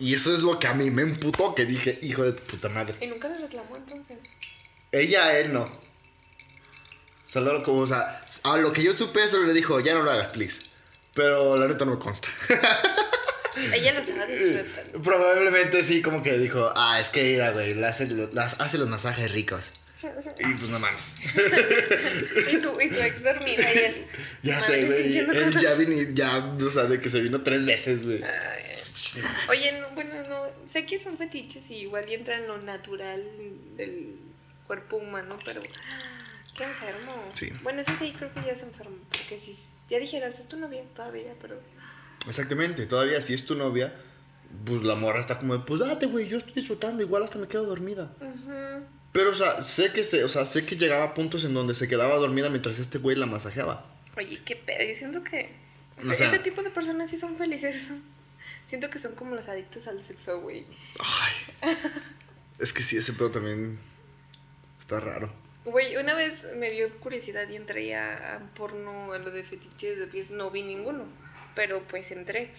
Y 0.00 0.14
eso 0.14 0.34
es 0.34 0.42
lo 0.42 0.58
que 0.58 0.66
a 0.66 0.74
mí 0.74 0.90
me 0.90 1.02
emputó, 1.02 1.54
que 1.54 1.64
dije, 1.64 1.98
hijo 2.02 2.24
de 2.24 2.32
tu 2.32 2.42
puta 2.42 2.68
madre. 2.70 2.96
Y 3.00 3.06
nunca 3.06 3.28
le 3.28 3.38
reclamó 3.38 3.76
entonces. 3.76 4.18
Ella 4.90 5.26
a 5.26 5.38
él 5.38 5.52
no. 5.52 5.70
Solo 7.26 7.62
como, 7.62 7.82
o 7.82 7.86
sea, 7.86 8.24
a 8.42 8.56
lo 8.56 8.72
que 8.72 8.82
yo 8.82 8.92
supe, 8.92 9.28
solo 9.28 9.46
le 9.46 9.52
dijo, 9.52 9.78
ya 9.78 9.94
no 9.94 10.02
lo 10.02 10.10
hagas, 10.10 10.30
please. 10.30 10.69
Pero 11.20 11.54
la 11.56 11.68
neta 11.68 11.84
no 11.84 11.92
me 11.92 11.98
consta. 11.98 12.28
Ella 13.74 13.92
lo 13.92 14.00
estaba 14.00 14.24
disfrutando. 14.26 15.02
Probablemente 15.02 15.82
sí, 15.82 16.00
como 16.00 16.22
que 16.22 16.38
dijo, 16.38 16.72
ah, 16.74 16.98
es 16.98 17.10
que 17.10 17.30
ira, 17.32 17.50
güey, 17.50 17.82
hace, 17.84 18.06
las- 18.06 18.58
hace 18.58 18.78
los 18.78 18.88
masajes 18.88 19.30
ricos. 19.32 19.72
Y 20.38 20.54
pues 20.54 20.70
no 20.70 20.78
mames. 20.78 21.16
Y 22.52 22.56
tu, 22.56 22.80
y 22.80 22.88
tu 22.88 23.00
ex 23.00 23.22
dormida 23.22 23.74
y 23.74 23.78
él. 23.78 24.06
ya 24.42 24.58
madre, 24.60 24.66
sé, 24.80 24.84
güey. 24.86 25.18
Él 25.18 25.58
ya 25.58 25.74
vino, 25.74 26.10
ya, 26.14 26.38
o 26.58 26.70
sea, 26.70 26.84
de 26.84 26.98
que 27.02 27.10
se 27.10 27.20
vino 27.20 27.42
tres 27.42 27.66
veces, 27.66 28.06
güey. 28.06 28.22
Oye, 29.50 29.78
no, 29.78 29.90
bueno, 29.90 30.14
no, 30.26 30.46
sé 30.66 30.86
que 30.86 30.98
son 30.98 31.18
fetiches 31.18 31.70
y 31.70 31.80
igual 31.80 32.08
y 32.08 32.14
entra 32.14 32.36
en 32.38 32.46
lo 32.46 32.56
natural 32.56 33.22
del 33.76 34.14
cuerpo 34.66 34.96
humano, 34.96 35.36
pero 35.44 35.60
qué 36.60 36.64
enfermo. 36.64 37.12
Sí. 37.34 37.50
Bueno, 37.62 37.80
eso 37.80 37.92
sí, 37.98 38.12
creo 38.16 38.30
que 38.32 38.42
ya 38.42 38.52
es 38.52 38.62
enfermo, 38.62 38.96
porque 39.08 39.38
si 39.38 39.56
ya 39.88 39.98
dijeras, 39.98 40.38
es 40.38 40.46
tu 40.46 40.56
novia 40.56 40.82
todavía, 40.94 41.34
pero 41.40 41.58
Exactamente, 42.28 42.84
todavía 42.84 43.20
si 43.22 43.32
es 43.32 43.46
tu 43.46 43.54
novia, 43.54 43.92
pues 44.66 44.82
la 44.82 44.94
morra 44.94 45.20
está 45.20 45.38
como 45.38 45.56
de, 45.56 45.64
pues 45.64 45.80
date, 45.80 46.04
güey, 46.06 46.28
yo 46.28 46.36
estoy 46.38 46.52
disfrutando, 46.52 47.02
igual 47.02 47.22
hasta 47.22 47.38
me 47.38 47.48
quedo 47.48 47.64
dormida. 47.64 48.12
Pero, 49.12 49.30
o 49.30 49.34
sea, 49.34 49.62
sé 49.64 49.92
que, 49.92 50.04
se, 50.04 50.22
o 50.22 50.28
sea, 50.28 50.44
sé 50.44 50.66
que 50.66 50.76
llegaba 50.76 51.04
a 51.04 51.14
puntos 51.14 51.44
en 51.44 51.54
donde 51.54 51.74
se 51.74 51.88
quedaba 51.88 52.16
dormida 52.16 52.50
mientras 52.50 52.78
este 52.78 52.98
güey 52.98 53.16
la 53.16 53.26
masajeaba. 53.26 53.86
Oye, 54.16 54.40
qué 54.44 54.54
pedo. 54.54 54.86
Yo 54.86 54.94
siento 54.94 55.24
que. 55.24 55.50
o 55.98 56.14
sea- 56.14 56.28
ese 56.28 56.38
tipo 56.40 56.62
de 56.62 56.70
personas 56.70 57.10
sí 57.10 57.16
son 57.16 57.36
felices. 57.36 57.88
Siento 58.68 58.88
que 58.88 59.00
son 59.00 59.16
como 59.16 59.34
los 59.34 59.48
adictos 59.48 59.88
al 59.88 60.00
sexo, 60.00 60.42
güey. 60.42 60.64
Ay. 61.00 61.74
es 62.60 62.72
que 62.72 62.84
sí, 62.84 62.96
ese 62.96 63.12
pedo 63.14 63.32
también 63.32 63.80
está 64.78 65.00
raro. 65.00 65.32
Güey, 65.70 65.96
una 65.96 66.14
vez 66.14 66.46
me 66.56 66.70
dio 66.70 66.88
curiosidad 67.00 67.48
y 67.48 67.56
entré 67.56 67.94
a, 67.96 68.40
porno, 68.56 69.12
a 69.12 69.18
lo 69.18 69.30
de 69.30 69.42
fetiches 69.44 69.98
de 69.98 70.06
pies. 70.06 70.30
No 70.30 70.50
vi 70.50 70.62
ninguno, 70.62 71.04
pero 71.54 71.82
pues 71.82 72.10
entré. 72.10 72.50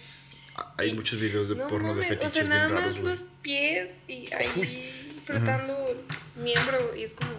Hay 0.78 0.90
Y- 0.90 0.94
muchos 0.94 1.20
videos 1.20 1.50
de 1.50 1.56
no 1.56 1.68
porno 1.68 1.90
de 1.90 1.94
mames, 1.96 2.10
fetiches 2.10 2.32
O 2.32 2.36
sea, 2.36 2.44
nada 2.44 2.68
bien 2.68 2.80
raros, 2.80 2.96
más 3.02 3.04
los 3.20 3.30
pies 3.42 3.92
y 4.08 4.32
ahí 4.34 5.22
frotando 5.26 6.04
miembro 6.36 6.96
y 6.96 7.04
es 7.04 7.14
como... 7.14 7.32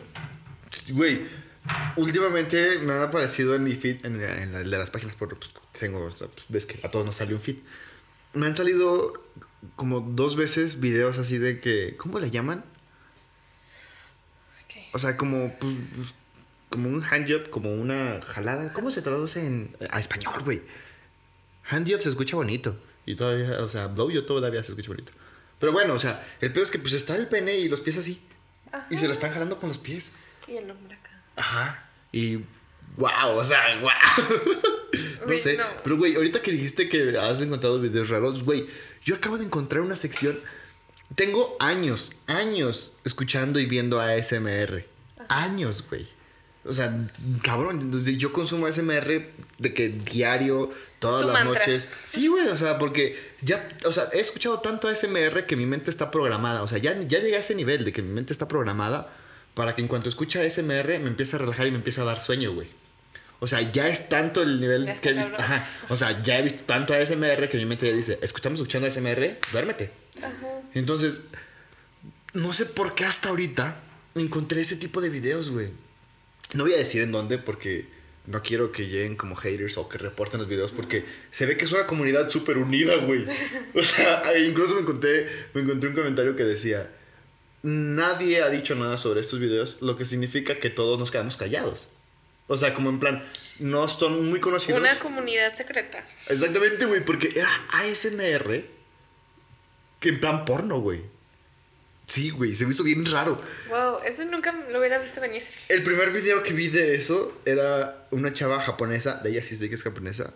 Güey, 0.90 1.20
últimamente 1.96 2.78
me 2.78 2.92
han 2.94 3.02
aparecido 3.02 3.54
en 3.54 3.64
mi 3.64 3.74
feed, 3.74 4.04
en, 4.06 4.20
la- 4.20 4.42
en 4.42 4.52
la- 4.52 4.58
de 4.60 4.78
las 4.78 4.90
páginas 4.90 5.14
porno, 5.16 5.38
pues 5.38 5.52
tengo, 5.78 6.00
o 6.04 6.10
sea, 6.10 6.28
pues, 6.28 6.44
ves 6.48 6.66
que 6.66 6.84
a 6.86 6.90
todos 6.90 7.04
nos 7.04 7.16
sale 7.16 7.34
un 7.34 7.40
feed. 7.40 7.56
Me 8.34 8.46
han 8.46 8.56
salido 8.56 9.12
como 9.76 10.00
dos 10.00 10.36
veces 10.36 10.80
videos 10.80 11.18
así 11.18 11.38
de 11.38 11.60
que, 11.60 11.96
¿cómo 11.98 12.18
le 12.18 12.30
llaman? 12.30 12.64
O 14.92 14.98
sea, 14.98 15.16
como, 15.16 15.52
pues, 15.58 15.74
pues, 15.96 16.14
como 16.68 16.88
un 16.88 17.02
handjob, 17.02 17.50
como 17.50 17.72
una 17.72 18.20
jalada. 18.22 18.72
¿Cómo 18.72 18.90
se 18.90 19.02
traduce 19.02 19.44
en, 19.44 19.76
a 19.90 20.00
español, 20.00 20.42
güey? 20.44 20.62
Handjob 21.70 22.00
se 22.00 22.08
escucha 22.08 22.36
bonito. 22.36 22.76
Y 23.06 23.14
todavía, 23.14 23.62
o 23.62 23.68
sea, 23.68 23.88
blowjob 23.88 24.26
todavía 24.26 24.62
se 24.62 24.72
escucha 24.72 24.88
bonito. 24.88 25.12
Pero 25.58 25.72
bueno, 25.72 25.94
o 25.94 25.98
sea, 25.98 26.24
el 26.40 26.52
pedo 26.52 26.64
es 26.64 26.70
que 26.70 26.78
pues 26.78 26.92
está 26.92 27.14
el 27.16 27.28
pene 27.28 27.56
y 27.56 27.68
los 27.68 27.80
pies 27.80 27.96
así. 27.98 28.22
Y 28.90 28.96
se 28.96 29.06
lo 29.06 29.12
están 29.12 29.30
jalando 29.30 29.58
con 29.58 29.68
los 29.68 29.78
pies. 29.78 30.10
Y 30.48 30.56
el 30.56 30.70
hombre 30.70 30.94
acá. 30.94 31.10
Ajá. 31.36 31.88
Y 32.10 32.36
wow, 32.96 33.36
o 33.36 33.44
sea, 33.44 33.78
wow. 33.80 33.90
no 35.28 35.36
sé. 35.36 35.56
no. 35.56 35.64
Pero, 35.84 35.96
güey, 35.96 36.14
ahorita 36.14 36.42
que 36.42 36.52
dijiste 36.52 36.88
que 36.88 37.16
has 37.18 37.40
encontrado 37.42 37.80
videos 37.80 38.08
raros, 38.08 38.42
güey, 38.42 38.66
yo 39.04 39.14
acabo 39.14 39.38
de 39.38 39.44
encontrar 39.44 39.82
una 39.82 39.96
sección. 39.96 40.38
Tengo 41.14 41.56
años, 41.60 42.12
años 42.26 42.92
escuchando 43.04 43.60
y 43.60 43.66
viendo 43.66 44.00
ASMR. 44.00 44.84
Años, 45.28 45.84
güey. 45.88 46.06
O 46.64 46.72
sea, 46.72 46.96
cabrón, 47.42 47.90
yo 48.04 48.32
consumo 48.32 48.66
ASMR 48.66 49.26
de 49.58 49.74
que 49.74 49.88
diario, 49.88 50.70
todas 51.00 51.26
las 51.26 51.34
mantra. 51.34 51.58
noches. 51.58 51.88
Sí, 52.06 52.28
güey, 52.28 52.46
o 52.48 52.56
sea, 52.56 52.78
porque 52.78 53.18
ya, 53.40 53.68
o 53.84 53.92
sea, 53.92 54.08
he 54.12 54.20
escuchado 54.20 54.60
tanto 54.60 54.86
ASMR 54.86 55.44
que 55.46 55.56
mi 55.56 55.66
mente 55.66 55.90
está 55.90 56.10
programada. 56.12 56.62
O 56.62 56.68
sea, 56.68 56.78
ya, 56.78 56.96
ya 56.96 57.18
llegué 57.18 57.36
a 57.36 57.40
ese 57.40 57.56
nivel 57.56 57.84
de 57.84 57.92
que 57.92 58.02
mi 58.02 58.12
mente 58.12 58.32
está 58.32 58.46
programada 58.46 59.10
para 59.54 59.74
que 59.74 59.82
en 59.82 59.88
cuanto 59.88 60.08
escucha 60.08 60.40
ASMR 60.40 61.00
me 61.00 61.08
empiece 61.08 61.34
a 61.34 61.40
relajar 61.40 61.66
y 61.66 61.72
me 61.72 61.78
empiece 61.78 62.00
a 62.00 62.04
dar 62.04 62.20
sueño, 62.20 62.54
güey. 62.54 62.68
O 63.40 63.48
sea, 63.48 63.60
ya 63.72 63.88
es 63.88 64.08
tanto 64.08 64.40
el 64.42 64.60
nivel 64.60 64.86
Ya 64.86 65.00
que 65.00 65.08
he 65.08 65.14
visto. 65.14 65.34
Ajá. 65.36 65.68
O 65.88 65.96
sea, 65.96 66.22
ya 66.22 66.38
he 66.38 66.42
visto 66.42 66.62
tanto 66.62 66.94
ASMR 66.94 67.48
que 67.48 67.56
mi 67.56 67.66
mente 67.66 67.88
ya 67.88 67.92
dice, 67.92 68.20
escuchamos 68.22 68.60
escuchando 68.60 68.86
ASMR, 68.86 69.36
duérmete. 69.50 70.01
Ajá. 70.22 70.62
Entonces, 70.74 71.20
no 72.34 72.52
sé 72.52 72.66
por 72.66 72.94
qué 72.94 73.04
hasta 73.04 73.28
ahorita 73.28 73.80
encontré 74.14 74.60
ese 74.60 74.76
tipo 74.76 75.00
de 75.00 75.10
videos, 75.10 75.50
güey. 75.50 75.70
No 76.54 76.64
voy 76.64 76.74
a 76.74 76.78
decir 76.78 77.02
en 77.02 77.12
dónde 77.12 77.38
porque 77.38 77.86
no 78.26 78.42
quiero 78.42 78.70
que 78.72 78.86
lleguen 78.86 79.16
como 79.16 79.34
haters 79.34 79.78
o 79.78 79.88
que 79.88 79.98
reporten 79.98 80.40
los 80.40 80.48
videos 80.48 80.70
porque 80.70 81.04
se 81.30 81.46
ve 81.46 81.56
que 81.56 81.64
es 81.64 81.72
una 81.72 81.86
comunidad 81.86 82.30
súper 82.30 82.58
unida, 82.58 82.96
güey. 82.96 83.24
O 83.74 83.82
sea, 83.82 84.38
incluso 84.38 84.74
me 84.74 84.82
encontré, 84.82 85.26
me 85.54 85.62
encontré 85.62 85.88
un 85.88 85.94
comentario 85.96 86.36
que 86.36 86.44
decía, 86.44 86.90
nadie 87.62 88.42
ha 88.42 88.48
dicho 88.48 88.74
nada 88.74 88.96
sobre 88.98 89.20
estos 89.20 89.40
videos, 89.40 89.78
lo 89.80 89.96
que 89.96 90.04
significa 90.04 90.58
que 90.58 90.70
todos 90.70 90.98
nos 90.98 91.10
quedamos 91.10 91.36
callados. 91.36 91.88
O 92.48 92.56
sea, 92.56 92.74
como 92.74 92.90
en 92.90 93.00
plan, 93.00 93.22
no 93.58 93.88
son 93.88 94.28
muy 94.28 94.40
conocidos. 94.40 94.80
Una 94.80 94.98
comunidad 94.98 95.54
secreta. 95.54 96.06
Exactamente, 96.28 96.84
güey, 96.84 97.04
porque 97.04 97.28
era 97.34 97.50
ASMR 97.70 98.64
en 100.10 100.20
plan 100.20 100.44
porno, 100.44 100.80
güey. 100.80 101.02
Sí, 102.06 102.30
güey, 102.30 102.54
se 102.54 102.66
me 102.66 102.72
hizo 102.72 102.82
bien 102.82 103.06
raro. 103.06 103.40
Wow, 103.70 103.98
eso 104.04 104.24
nunca 104.24 104.52
lo 104.70 104.78
hubiera 104.80 104.98
visto 104.98 105.20
venir. 105.20 105.42
El 105.68 105.82
primer 105.82 106.10
video 106.12 106.42
que 106.42 106.52
vi 106.52 106.68
de 106.68 106.94
eso 106.94 107.32
era 107.46 108.06
una 108.10 108.32
chava 108.32 108.60
japonesa, 108.60 109.20
de 109.22 109.30
ella 109.30 109.42
sí 109.42 109.56
sé 109.56 109.68
que 109.68 109.76
es 109.76 109.82
japonesa, 109.82 110.34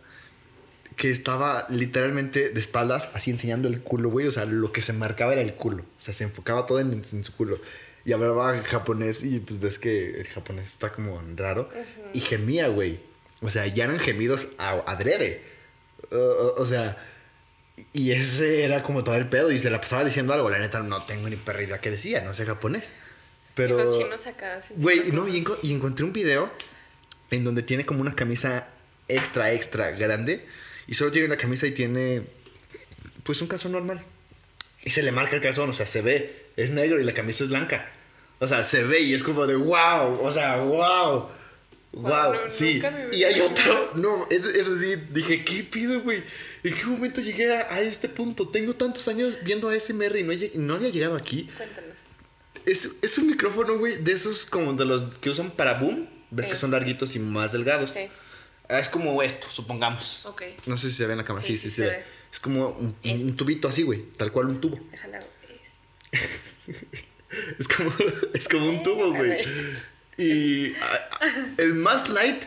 que 0.96 1.10
estaba 1.10 1.66
literalmente 1.68 2.48
de 2.50 2.60
espaldas, 2.60 3.10
así 3.12 3.30
enseñando 3.30 3.68
el 3.68 3.80
culo, 3.82 4.08
güey. 4.08 4.26
O 4.26 4.32
sea, 4.32 4.46
lo 4.46 4.72
que 4.72 4.80
se 4.80 4.92
marcaba 4.94 5.32
era 5.32 5.42
el 5.42 5.54
culo. 5.54 5.82
O 5.98 6.00
sea, 6.02 6.14
se 6.14 6.24
enfocaba 6.24 6.64
todo 6.66 6.80
en, 6.80 6.92
en 6.92 7.24
su 7.24 7.32
culo. 7.34 7.58
Y 8.06 8.12
hablaba 8.12 8.56
japonés 8.62 9.24
y 9.24 9.40
pues 9.40 9.58
ves 9.60 9.78
que 9.80 10.20
el 10.20 10.28
japonés 10.28 10.66
está 10.68 10.92
como 10.92 11.20
raro. 11.34 11.68
Y 12.14 12.20
gemía, 12.20 12.68
güey. 12.68 13.00
O 13.42 13.50
sea, 13.50 13.66
ya 13.66 13.84
eran 13.84 13.98
gemidos 13.98 14.48
a, 14.56 14.70
adrede. 14.86 15.42
O- 16.12 16.16
o- 16.16 16.62
o 16.62 16.64
sea, 16.64 16.96
y 17.92 18.12
ese 18.12 18.64
era 18.64 18.82
como 18.82 19.04
todo 19.04 19.16
el 19.16 19.28
pedo. 19.28 19.50
Y 19.52 19.58
se 19.58 19.70
la 19.70 19.80
pasaba 19.80 20.04
diciendo 20.04 20.32
algo. 20.32 20.50
La 20.50 20.58
neta, 20.58 20.80
no 20.80 21.02
tengo 21.04 21.28
ni 21.28 21.36
perra 21.36 21.62
idea 21.62 21.80
qué 21.80 21.90
decía. 21.90 22.22
No 22.22 22.34
sé 22.34 22.46
japonés. 22.46 22.94
Pero... 23.54 23.80
Y 23.80 23.84
los 23.84 23.98
chinos 23.98 24.26
acá. 24.26 24.58
Güey, 24.76 25.12
no, 25.12 25.26
y, 25.28 25.42
enco- 25.42 25.58
y 25.62 25.72
encontré 25.72 26.04
un 26.04 26.12
video 26.12 26.52
en 27.30 27.44
donde 27.44 27.62
tiene 27.62 27.86
como 27.86 28.00
una 28.00 28.14
camisa 28.14 28.68
extra, 29.08 29.52
extra 29.52 29.92
grande. 29.92 30.46
Y 30.86 30.94
solo 30.94 31.10
tiene 31.10 31.28
la 31.28 31.36
camisa 31.36 31.66
y 31.66 31.72
tiene, 31.72 32.22
pues, 33.22 33.40
un 33.40 33.48
calzón 33.48 33.72
normal. 33.72 34.04
Y 34.84 34.90
se 34.90 35.02
le 35.02 35.10
marca 35.10 35.34
el 35.36 35.42
calzón, 35.42 35.70
o 35.70 35.72
sea, 35.72 35.86
se 35.86 36.00
ve. 36.02 36.46
Es 36.56 36.70
negro 36.70 37.00
y 37.00 37.04
la 37.04 37.12
camisa 37.12 37.44
es 37.44 37.50
blanca. 37.50 37.90
O 38.38 38.46
sea, 38.46 38.62
se 38.62 38.84
ve 38.84 39.00
y 39.00 39.14
es 39.14 39.22
como 39.22 39.46
de 39.46 39.56
wow. 39.56 40.20
O 40.22 40.30
sea, 40.30 40.56
wow. 40.58 41.28
Wow, 42.02 42.34
no, 42.34 42.50
sí. 42.50 42.74
nunca 42.74 42.90
me 42.90 43.16
Y 43.16 43.24
hay 43.24 43.40
otro. 43.40 43.92
No, 43.94 44.26
eso, 44.30 44.50
eso 44.50 44.76
sí. 44.76 44.96
Dije, 45.10 45.44
¿qué 45.44 45.62
pido, 45.64 46.00
güey? 46.02 46.22
¿En 46.62 46.74
qué 46.74 46.84
momento 46.84 47.20
llegué 47.22 47.56
a, 47.56 47.72
a 47.74 47.80
este 47.80 48.08
punto? 48.08 48.48
Tengo 48.48 48.74
tantos 48.74 49.08
años 49.08 49.38
viendo 49.42 49.68
a 49.70 49.80
SMR 49.80 50.18
y 50.18 50.22
no, 50.22 50.32
he 50.32 50.38
lleg- 50.38 50.54
no 50.54 50.74
había 50.74 50.90
llegado 50.90 51.16
aquí. 51.16 51.48
Cuéntanos. 51.56 51.98
Es, 52.66 52.90
es 53.00 53.16
un 53.18 53.28
micrófono, 53.28 53.78
güey, 53.78 53.96
de 54.02 54.12
esos 54.12 54.44
como 54.44 54.74
de 54.74 54.84
los 54.84 55.04
que 55.20 55.30
usan 55.30 55.50
para 55.52 55.78
boom. 55.78 56.08
Ves 56.30 56.46
Sí. 56.46 56.52
que 56.52 56.58
son 56.58 56.70
larguitos 56.72 57.14
y 57.16 57.18
más 57.18 57.52
delgados. 57.52 57.90
Sí. 57.92 58.08
Ah, 58.68 58.78
Es 58.80 58.88
como 58.88 59.22
esto, 59.22 59.46
supongamos. 59.50 60.26
Ok. 60.26 60.42
No 60.66 60.76
sé 60.76 60.90
si 60.90 60.96
se 60.96 61.06
ve 61.06 61.12
en 61.12 61.18
la 61.18 61.24
cámara. 61.24 61.42
Sí, 61.46 61.56
sí, 61.56 61.70
Sí, 61.70 61.70
sí 61.70 61.76
se, 61.76 61.82
se 61.82 61.88
ve. 61.88 61.96
ve. 61.98 62.04
Es 62.32 62.40
como 62.40 62.68
un, 62.70 62.94
Es- 63.02 63.20
un 63.22 63.36
tubito 63.36 63.68
así, 63.68 63.84
güey. 63.84 64.02
Tal 64.18 64.32
cual 64.32 64.48
un 64.48 64.60
tubo. 64.60 64.78
Déjala. 64.90 65.20
Es... 66.12 66.26
Es 67.58 67.68
como, 67.68 67.92
es 68.34 68.48
como 68.48 68.68
un 68.68 68.82
tubo, 68.82 69.12
güey. 69.12 69.38
Y 70.18 70.72
el 71.58 71.74
más 71.74 72.08
light 72.08 72.44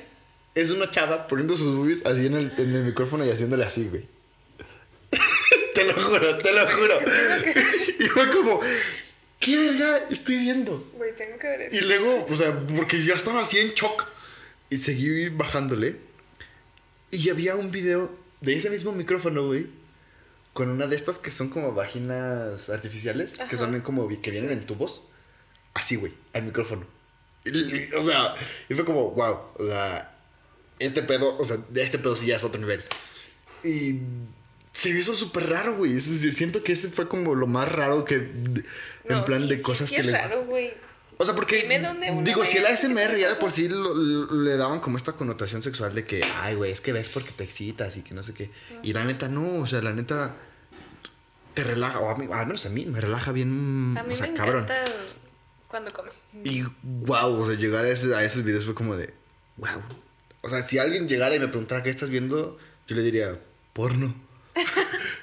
es 0.55 0.71
una 0.71 0.89
chava 0.89 1.27
poniendo 1.27 1.55
sus 1.55 1.75
boobies 1.75 2.05
así 2.05 2.25
en 2.25 2.35
el, 2.35 2.53
en 2.57 2.73
el 2.73 2.83
micrófono 2.83 3.25
y 3.25 3.29
haciéndole 3.29 3.63
así, 3.63 3.87
güey. 3.87 4.07
te 5.75 5.85
lo 5.85 5.93
juro, 6.01 6.37
te 6.37 6.51
lo 6.51 6.67
juro. 6.67 6.99
y 7.99 8.03
fue 8.05 8.29
como, 8.29 8.59
¿qué 9.39 9.57
verga 9.57 10.05
estoy 10.09 10.37
viendo? 10.39 10.89
Güey, 10.95 11.15
tengo 11.15 11.37
que 11.37 11.47
ver 11.47 11.61
eso. 11.61 11.75
Y 11.75 11.81
luego, 11.81 12.25
o 12.27 12.35
sea, 12.35 12.59
porque 12.75 13.01
ya 13.01 13.13
estaba 13.13 13.41
así 13.41 13.57
en 13.59 13.73
shock. 13.73 14.07
Y 14.71 14.77
seguí 14.77 15.29
bajándole. 15.29 15.97
Y 17.11 17.29
había 17.29 17.55
un 17.55 17.71
video 17.71 18.15
de 18.41 18.55
ese 18.55 18.69
mismo 18.69 18.91
micrófono, 18.91 19.45
güey. 19.45 19.67
Con 20.53 20.69
una 20.69 20.87
de 20.87 20.95
estas 20.95 21.17
que 21.19 21.31
son 21.31 21.49
como 21.49 21.73
vaginas 21.73 22.69
artificiales. 22.69 23.35
Que 23.49 23.55
son 23.55 23.79
como 23.81 24.07
que 24.07 24.31
vienen 24.31 24.51
en 24.51 24.65
tubos. 24.65 25.03
Así, 25.73 25.95
güey, 25.95 26.13
al 26.33 26.43
micrófono. 26.43 26.98
O 27.97 28.01
sea, 28.01 28.35
y 28.69 28.73
fue 28.73 28.85
como, 28.85 29.11
wow. 29.11 29.37
O 29.57 29.65
sea, 29.65 30.15
este 30.79 31.01
pedo, 31.03 31.37
o 31.37 31.43
sea, 31.45 31.57
de 31.69 31.83
este 31.83 31.97
pedo 31.99 32.15
sí 32.15 32.25
ya 32.27 32.35
es 32.35 32.43
otro 32.43 32.59
nivel. 32.59 32.83
Y 33.63 33.99
se 34.71 34.91
me 34.93 34.99
hizo 34.99 35.15
súper 35.15 35.49
raro, 35.49 35.75
güey. 35.77 35.99
Siento 35.99 36.63
que 36.63 36.73
ese 36.73 36.89
fue 36.89 37.07
como 37.07 37.35
lo 37.35 37.47
más 37.47 37.71
raro 37.71 38.05
que. 38.05 38.15
En 38.15 38.63
No, 39.09 39.25
plan 39.25 39.41
sí, 39.43 39.47
de 39.49 39.61
cosas 39.61 39.89
sí 39.89 39.95
que 39.95 40.01
es 40.01 40.07
le. 40.07 40.13
raro, 40.13 40.45
güey. 40.45 40.73
O 41.17 41.25
sea, 41.25 41.35
porque. 41.35 41.63
Dime 41.63 41.79
dónde 41.79 42.11
uno 42.11 42.21
digo, 42.23 42.45
si 42.45 42.57
el 42.57 42.65
ASMR 42.65 43.17
ya 43.17 43.29
de 43.29 43.35
por 43.35 43.51
sí 43.51 43.67
lo- 43.67 43.93
lo- 43.93 44.41
le 44.41 44.55
daban 44.55 44.79
como 44.79 44.95
esta 44.97 45.13
connotación 45.13 45.61
sexual 45.61 45.93
de 45.93 46.05
que, 46.05 46.23
ay, 46.23 46.55
güey, 46.55 46.71
es 46.71 46.79
que 46.79 46.93
ves 46.93 47.09
porque 47.09 47.31
te 47.31 47.43
excitas 47.43 47.97
y 47.97 48.01
que 48.03 48.13
no 48.13 48.23
sé 48.23 48.33
qué. 48.33 48.51
Y 48.83 48.93
la 48.93 49.03
neta, 49.03 49.27
no, 49.27 49.55
o 49.61 49.65
sea, 49.67 49.81
la 49.81 49.91
neta. 49.91 50.35
Te 51.55 51.63
relaja, 51.65 51.99
o 51.99 52.09
a 52.09 52.15
mí, 52.15 52.27
al 52.31 52.45
menos 52.45 52.65
a 52.65 52.69
mí, 52.69 52.85
me 52.85 53.01
relaja 53.01 53.33
bien. 53.33 53.95
A 53.97 54.03
mí 54.03 54.13
o 54.13 54.15
sea, 54.17 54.27
me 54.27 54.33
cabrón. 54.33 54.63
encanta 54.63 54.85
cuando 55.69 55.91
come. 55.91 56.09
Y 56.43 56.63
wow, 56.83 57.39
o 57.39 57.45
sea, 57.45 57.55
llegar 57.55 57.85
a, 57.85 57.89
ese- 57.89 58.13
a 58.13 58.23
esos 58.23 58.43
videos 58.43 58.65
fue 58.65 58.75
como 58.75 58.95
de, 58.97 59.13
wow. 59.57 59.81
O 60.41 60.49
sea, 60.49 60.61
si 60.61 60.77
alguien 60.77 61.07
llegara 61.07 61.35
y 61.35 61.39
me 61.39 61.47
preguntara 61.47 61.83
qué 61.83 61.89
estás 61.89 62.09
viendo, 62.09 62.57
yo 62.87 62.95
le 62.95 63.03
diría, 63.03 63.39
porno. 63.73 64.13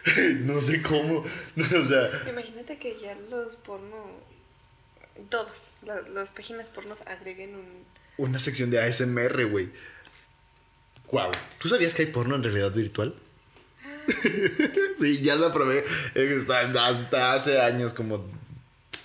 no 0.41 0.63
sé 0.63 0.83
cómo. 0.83 1.25
No, 1.57 1.65
o 1.81 1.85
sea, 1.85 2.11
Imagínate 2.29 2.79
que 2.79 2.97
ya 3.01 3.15
los 3.31 3.57
porno. 3.57 4.25
Todos, 5.31 5.51
la- 5.85 6.03
las 6.03 6.31
páginas 6.33 6.69
pornos 6.71 7.01
agreguen 7.07 7.55
un. 7.57 7.85
una 8.19 8.39
sección 8.39 8.71
de 8.71 8.81
ASMR, 8.81 9.47
güey. 9.47 9.71
Wow. 11.11 11.31
¿Tú 11.59 11.69
sabías 11.69 11.95
que 11.95 12.03
hay 12.03 12.11
porno 12.13 12.35
en 12.37 12.43
realidad 12.43 12.73
virtual? 12.73 13.15
sí, 15.01 15.21
ya 15.23 15.35
lo 15.37 15.53
probé. 15.53 15.83
Está- 16.15 16.87
Hasta 16.87 17.33
hace 17.33 17.61
años, 17.61 17.95
como. 17.95 18.29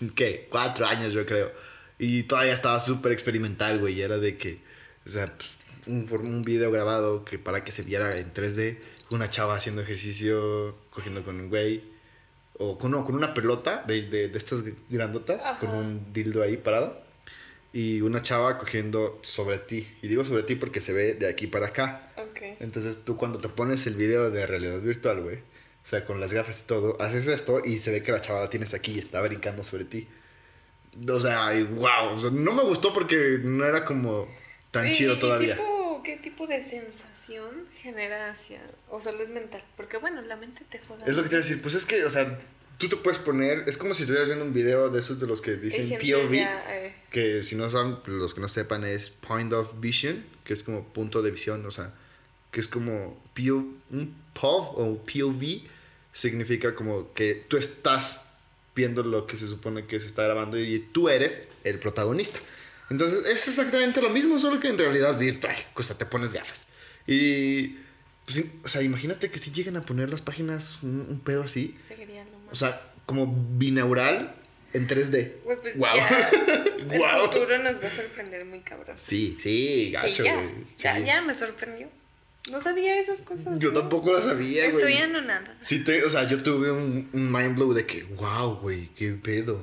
¿Qué? 0.15 0.47
Cuatro 0.49 0.85
años, 0.85 1.13
yo 1.13 1.25
creo. 1.25 1.51
Y 1.97 2.23
todavía 2.23 2.53
estaba 2.53 2.79
súper 2.79 3.11
experimental, 3.11 3.79
güey. 3.79 3.95
y 3.95 4.01
Era 4.01 4.17
de 4.17 4.37
que. 4.37 4.59
O 5.05 5.09
sea, 5.09 5.25
pues, 5.27 5.57
un, 5.87 6.41
video 6.41 6.71
grabado 6.71 7.25
que 7.25 7.39
para 7.39 7.63
que 7.63 7.71
se 7.71 7.83
viera 7.83 8.15
en 8.17 8.33
3D. 8.33 8.79
Una 9.11 9.29
chava 9.29 9.55
haciendo 9.55 9.81
ejercicio, 9.81 10.75
cogiendo 10.89 11.23
con 11.23 11.39
un 11.39 11.49
güey. 11.49 11.83
O 12.57 12.77
con, 12.77 12.91
no, 12.91 13.03
con 13.03 13.15
una 13.15 13.33
pelota 13.33 13.83
de, 13.87 14.03
de, 14.03 14.27
de 14.29 14.37
estas 14.37 14.63
grandotas, 14.89 15.43
Ajá. 15.45 15.59
con 15.59 15.69
un 15.71 16.13
dildo 16.13 16.43
ahí 16.43 16.57
parado. 16.57 17.01
Y 17.73 18.01
una 18.01 18.21
chava 18.21 18.57
cogiendo 18.57 19.19
sobre 19.23 19.57
ti. 19.57 19.87
Y 20.01 20.07
digo 20.07 20.25
sobre 20.25 20.43
ti 20.43 20.55
porque 20.55 20.81
se 20.81 20.93
ve 20.93 21.13
de 21.13 21.27
aquí 21.27 21.47
para 21.47 21.67
acá. 21.67 22.11
Ok. 22.17 22.41
Entonces 22.59 22.99
tú 23.03 23.15
cuando 23.17 23.39
te 23.39 23.49
pones 23.49 23.87
el 23.87 23.95
video 23.95 24.29
de 24.29 24.45
realidad 24.45 24.79
virtual, 24.79 25.21
güey, 25.21 25.39
o 25.83 25.87
sea, 25.87 26.05
con 26.05 26.19
las 26.19 26.31
gafas 26.33 26.61
y 26.61 26.63
todo, 26.63 26.95
haces 27.01 27.27
esto 27.27 27.61
y 27.63 27.77
se 27.79 27.91
ve 27.91 28.03
que 28.03 28.11
la 28.11 28.21
chava 28.21 28.41
la 28.41 28.49
tienes 28.49 28.73
aquí 28.73 28.93
y 28.93 28.99
está 28.99 29.21
brincando 29.21 29.63
sobre 29.63 29.85
ti. 29.85 30.07
O 31.09 31.19
sea, 31.19 31.55
y 31.55 31.63
wow, 31.63 32.13
o 32.13 32.19
sea, 32.19 32.31
no 32.31 32.51
me 32.53 32.63
gustó 32.63 32.93
porque 32.93 33.39
no 33.43 33.65
era 33.65 33.85
como 33.85 34.27
tan 34.71 34.87
¿Y- 34.87 34.91
chido 34.93 35.17
todavía. 35.19 35.55
tipo- 35.55 35.79
¿Qué 36.03 36.17
tipo 36.17 36.47
de 36.47 36.63
sensación 36.63 37.67
genera 37.79 38.31
hacia.? 38.31 38.59
O 38.89 38.99
solo 38.99 39.21
es 39.21 39.29
mental? 39.29 39.61
Porque 39.77 39.97
bueno, 39.97 40.21
la 40.23 40.35
mente 40.35 40.63
te 40.67 40.79
joda. 40.79 41.05
Es 41.05 41.15
lo 41.15 41.21
que 41.21 41.29
te 41.29 41.35
iba 41.35 41.43
a 41.43 41.47
decir, 41.47 41.61
pues 41.61 41.75
es 41.75 41.85
que, 41.85 42.03
o 42.05 42.09
sea, 42.09 42.39
tú 42.79 42.89
te 42.89 42.95
puedes 42.97 43.19
poner, 43.19 43.65
es 43.67 43.77
como 43.77 43.93
si 43.93 44.01
estuvieras 44.03 44.27
viendo 44.27 44.43
un 44.43 44.51
video 44.51 44.89
de 44.89 44.97
esos 44.99 45.19
de 45.19 45.27
los 45.27 45.41
que 45.41 45.51
dicen 45.57 45.87
POV, 45.99 46.33
ya, 46.33 46.75
eh, 46.75 46.95
que 47.11 47.43
si 47.43 47.55
no 47.55 47.69
saben, 47.69 47.97
los 48.07 48.33
que 48.33 48.41
no 48.41 48.47
sepan 48.47 48.83
es 48.83 49.11
Point 49.11 49.53
of 49.53 49.79
Vision, 49.79 50.25
que 50.43 50.53
es 50.53 50.63
como 50.63 50.91
punto 50.91 51.21
de 51.21 51.29
visión, 51.29 51.63
o 51.67 51.71
sea, 51.71 51.93
que 52.51 52.59
es 52.59 52.67
como 52.67 53.21
PO, 53.33 53.65
un 53.91 54.15
POV 54.33 54.79
o 54.79 55.03
POV 55.03 55.61
significa 56.11 56.75
como 56.75 57.13
que 57.13 57.35
tú 57.35 57.57
estás 57.57 58.23
viendo 58.75 59.03
lo 59.03 59.27
que 59.27 59.37
se 59.37 59.47
supone 59.47 59.85
que 59.85 59.99
se 59.99 60.07
está 60.07 60.23
grabando 60.23 60.59
y 60.59 60.79
tú 60.79 61.09
eres 61.09 61.43
el 61.63 61.79
protagonista. 61.79 62.39
Entonces 62.89 63.25
es 63.25 63.47
exactamente 63.47 64.01
lo 64.01 64.09
mismo, 64.09 64.37
solo 64.37 64.59
que 64.59 64.67
en 64.67 64.77
realidad 64.77 65.17
virtual, 65.17 65.55
o 65.73 65.83
sea, 65.83 65.97
te 65.97 66.05
pones 66.05 66.33
gafas. 66.33 66.67
Y, 67.07 67.77
pues, 68.25 68.43
o 68.63 68.67
sea, 68.67 68.81
imagínate 68.81 69.31
que 69.31 69.39
si 69.39 69.51
llegan 69.51 69.77
a 69.77 69.81
poner 69.81 70.09
las 70.09 70.21
páginas 70.21 70.83
un, 70.83 71.05
un 71.09 71.19
pedo 71.21 71.43
así, 71.43 71.77
sería 71.87 72.25
lo 72.25 72.37
más. 72.39 72.51
o 72.51 72.55
sea, 72.55 72.91
como 73.05 73.27
binaural 73.57 74.35
en 74.73 74.87
3D. 74.87 75.41
Güey, 75.43 75.57
pues 75.61 75.75
ya. 75.77 76.29
El 76.91 77.29
futuro 77.29 77.57
nos 77.59 77.81
va 77.81 77.87
a 77.87 77.91
sorprender 77.91 78.43
muy 78.45 78.59
cabrón. 78.59 78.97
Sí, 78.97 79.37
sí, 79.39 79.91
gacho, 79.91 80.23
sí, 80.23 80.29
ya, 80.77 80.99
ya 80.99 81.21
me 81.21 81.33
sorprendió. 81.33 81.87
No 82.49 82.59
sabía 82.59 82.99
esas 82.99 83.21
cosas. 83.21 83.59
Yo 83.59 83.71
¿no? 83.71 83.79
tampoco 83.81 84.11
la 84.11 84.19
sabía, 84.21 84.69
güey. 84.71 84.83
Estoy 84.83 84.97
anonada. 85.03 85.55
Sí, 85.61 85.83
te, 85.83 86.03
o 86.03 86.09
sea, 86.09 86.27
yo 86.27 86.41
tuve 86.41 86.71
un, 86.71 87.09
un 87.13 87.31
mind 87.31 87.55
blow 87.55 87.73
de 87.73 87.85
que, 87.85 88.03
wow, 88.03 88.55
güey, 88.55 88.87
qué 88.95 89.11
pedo. 89.11 89.61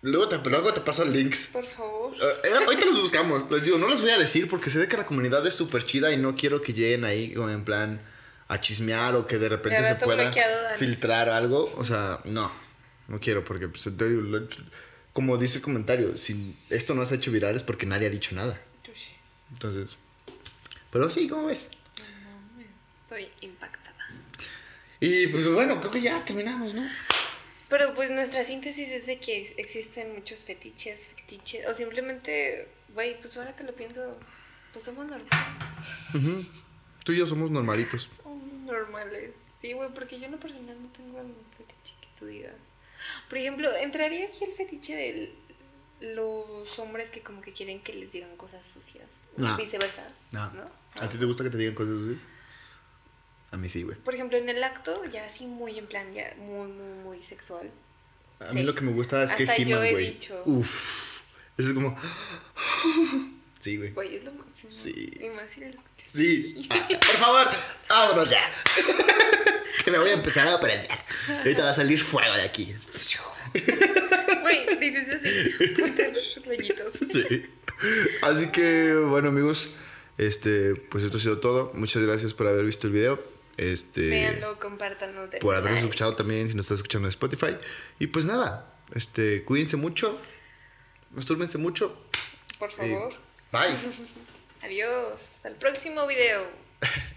Luego 0.00 0.28
te, 0.28 0.38
luego 0.48 0.72
te 0.72 0.80
paso 0.80 1.04
links. 1.04 1.48
Por 1.52 1.66
favor. 1.66 2.14
Eh, 2.14 2.50
ahorita 2.64 2.86
los 2.86 3.00
buscamos. 3.00 3.50
Les 3.50 3.64
digo, 3.64 3.78
no 3.78 3.88
los 3.88 4.00
voy 4.00 4.10
a 4.10 4.18
decir 4.18 4.48
porque 4.48 4.70
se 4.70 4.78
ve 4.78 4.86
que 4.88 4.96
la 4.96 5.04
comunidad 5.04 5.44
es 5.46 5.54
súper 5.54 5.82
chida 5.84 6.12
y 6.12 6.16
no 6.16 6.36
quiero 6.36 6.62
que 6.62 6.72
lleguen 6.72 7.04
ahí 7.04 7.34
como 7.34 7.50
en 7.50 7.64
plan 7.64 8.00
a 8.46 8.60
chismear 8.60 9.14
o 9.16 9.26
que 9.26 9.38
de 9.38 9.48
repente 9.48 9.82
De 9.82 9.88
se 9.88 9.94
pueda 9.96 10.32
filtrar 10.76 11.28
algo. 11.28 11.70
O 11.76 11.84
sea, 11.84 12.20
no, 12.24 12.50
no 13.08 13.18
quiero 13.20 13.44
porque, 13.44 13.68
pues, 13.68 13.82
te 13.84 14.08
digo, 14.08 14.22
lo- 14.22 14.48
como 15.12 15.36
dice 15.36 15.56
el 15.58 15.62
comentario, 15.62 16.16
si 16.16 16.54
esto 16.70 16.94
no 16.94 17.04
se 17.04 17.14
ha 17.14 17.16
hecho 17.16 17.32
viral 17.32 17.56
es 17.56 17.64
porque 17.64 17.84
nadie 17.84 18.06
ha 18.06 18.10
dicho 18.10 18.34
nada. 18.36 18.58
Entonces, 19.50 19.98
pero 20.90 21.10
sí, 21.10 21.28
¿cómo 21.28 21.46
ves? 21.46 21.70
Estoy 22.92 23.28
impactada. 23.40 23.96
Y 25.00 25.28
pues 25.28 25.50
bueno, 25.52 25.78
creo 25.80 25.90
que 25.90 26.00
ya 26.00 26.24
terminamos, 26.24 26.74
¿no? 26.74 26.86
Pero 27.68 27.94
pues 27.94 28.10
nuestra 28.10 28.44
síntesis 28.44 28.88
es 28.88 29.06
de 29.06 29.18
que 29.18 29.54
existen 29.58 30.14
muchos 30.14 30.44
fetiches, 30.44 31.06
fetiches, 31.06 31.66
o 31.66 31.74
simplemente, 31.74 32.68
güey, 32.94 33.20
pues 33.20 33.36
ahora 33.36 33.54
que 33.54 33.64
lo 33.64 33.74
pienso, 33.74 34.18
pues 34.72 34.84
somos 34.84 35.06
normales. 35.06 36.46
Tú 37.04 37.12
y 37.12 37.18
yo 37.18 37.26
somos 37.26 37.50
normalitos. 37.50 38.08
Somos 38.22 38.42
normales. 38.64 39.32
Sí, 39.60 39.72
güey, 39.72 39.90
porque 39.94 40.18
yo 40.18 40.26
en 40.26 40.32
lo 40.32 40.40
personal 40.40 40.76
no 40.82 40.88
tengo 40.92 41.18
algún 41.18 41.44
fetiche 41.56 41.94
que 42.00 42.08
tú 42.18 42.26
digas. 42.26 42.72
Por 43.28 43.38
ejemplo, 43.38 43.74
entraría 43.76 44.26
aquí 44.26 44.44
el 44.44 44.52
fetiche 44.52 44.96
de 44.96 45.32
los 46.00 46.78
hombres 46.78 47.10
que 47.10 47.20
como 47.22 47.40
que 47.40 47.52
quieren 47.52 47.80
que 47.82 47.92
les 47.92 48.10
digan 48.12 48.36
cosas 48.36 48.66
sucias. 48.66 49.18
No. 49.36 49.56
Viceversa. 49.56 50.08
No. 50.32 50.50
¿no? 50.52 50.70
¿A 51.00 51.08
ti 51.08 51.18
te 51.18 51.24
gusta 51.24 51.44
que 51.44 51.50
te 51.50 51.58
digan 51.58 51.74
cosas 51.74 51.94
así? 52.08 52.18
A 53.50 53.56
mí 53.56 53.68
sí, 53.68 53.82
güey. 53.82 53.96
Por 53.98 54.14
ejemplo, 54.14 54.36
en 54.38 54.48
el 54.48 54.62
acto, 54.62 55.04
ya 55.06 55.24
así 55.24 55.46
muy 55.46 55.78
en 55.78 55.86
plan, 55.86 56.12
ya 56.12 56.34
muy, 56.38 56.68
muy, 56.68 57.02
muy 57.04 57.22
sexual. 57.22 57.70
A 58.40 58.46
Sí. 58.48 58.54
mí 58.56 58.62
lo 58.62 58.74
que 58.74 58.82
me 58.82 58.92
gusta 58.92 59.24
es 59.24 59.32
que 59.32 59.42
Hasta 59.44 59.56
He-Man, 59.56 59.84
he 59.86 59.90
güey. 59.92 60.10
dicho. 60.12 60.42
Uf. 60.46 61.20
Eso 61.56 61.68
es 61.68 61.74
como. 61.74 61.96
Sí, 63.60 63.76
güey. 63.76 63.90
Güey, 63.90 64.14
es 64.16 64.24
lo 64.24 64.30
máximo. 64.32 64.70
Sí. 64.70 65.10
Y 65.20 65.30
más 65.30 65.50
si 65.50 65.58
lo 65.60 65.66
escuchas. 65.66 66.08
Sí. 66.10 66.68
Ah, 66.70 66.86
por 66.88 67.00
favor, 67.16 67.48
vámonos 67.88 68.30
ya. 68.30 68.48
que 69.84 69.90
me 69.90 69.98
voy 69.98 70.10
a 70.10 70.12
empezar 70.12 70.46
a 70.46 70.54
aprender. 70.54 70.88
Ahorita 71.38 71.64
va 71.64 71.70
a 71.70 71.74
salir 71.74 71.98
fuego 72.00 72.34
de 72.36 72.42
aquí. 72.42 72.72
Güey, 74.48 74.78
dices 74.80 75.08
así. 75.14 75.54
Sí. 77.12 77.42
Así 78.22 78.48
que, 78.50 78.94
bueno, 78.94 79.28
amigos, 79.28 79.76
este, 80.16 80.74
pues 80.74 81.04
esto 81.04 81.16
ha 81.16 81.20
sido 81.20 81.38
todo. 81.38 81.70
Muchas 81.74 82.02
gracias 82.02 82.34
por 82.34 82.46
haber 82.48 82.64
visto 82.64 82.86
el 82.86 82.92
video. 82.92 83.22
Este, 83.56 84.08
Véanlo, 84.08 84.58
compártanlo. 84.58 85.22
denle 85.22 85.38
por 85.40 85.54
habernos 85.56 85.80
escuchado 85.80 86.14
también 86.14 86.48
si 86.48 86.54
nos 86.54 86.66
estás 86.66 86.78
escuchando 86.78 87.08
en 87.08 87.10
Spotify. 87.10 87.56
Y 87.98 88.06
pues 88.08 88.24
nada, 88.24 88.72
este, 88.94 89.44
cuídense 89.44 89.76
mucho, 89.76 90.20
mastúrbense 91.12 91.58
mucho. 91.58 91.96
Por 92.58 92.70
favor. 92.70 93.14
bye. 93.52 93.76
Adiós. 94.62 95.12
Hasta 95.14 95.48
el 95.48 95.54
próximo 95.54 96.06
video. 96.06 96.46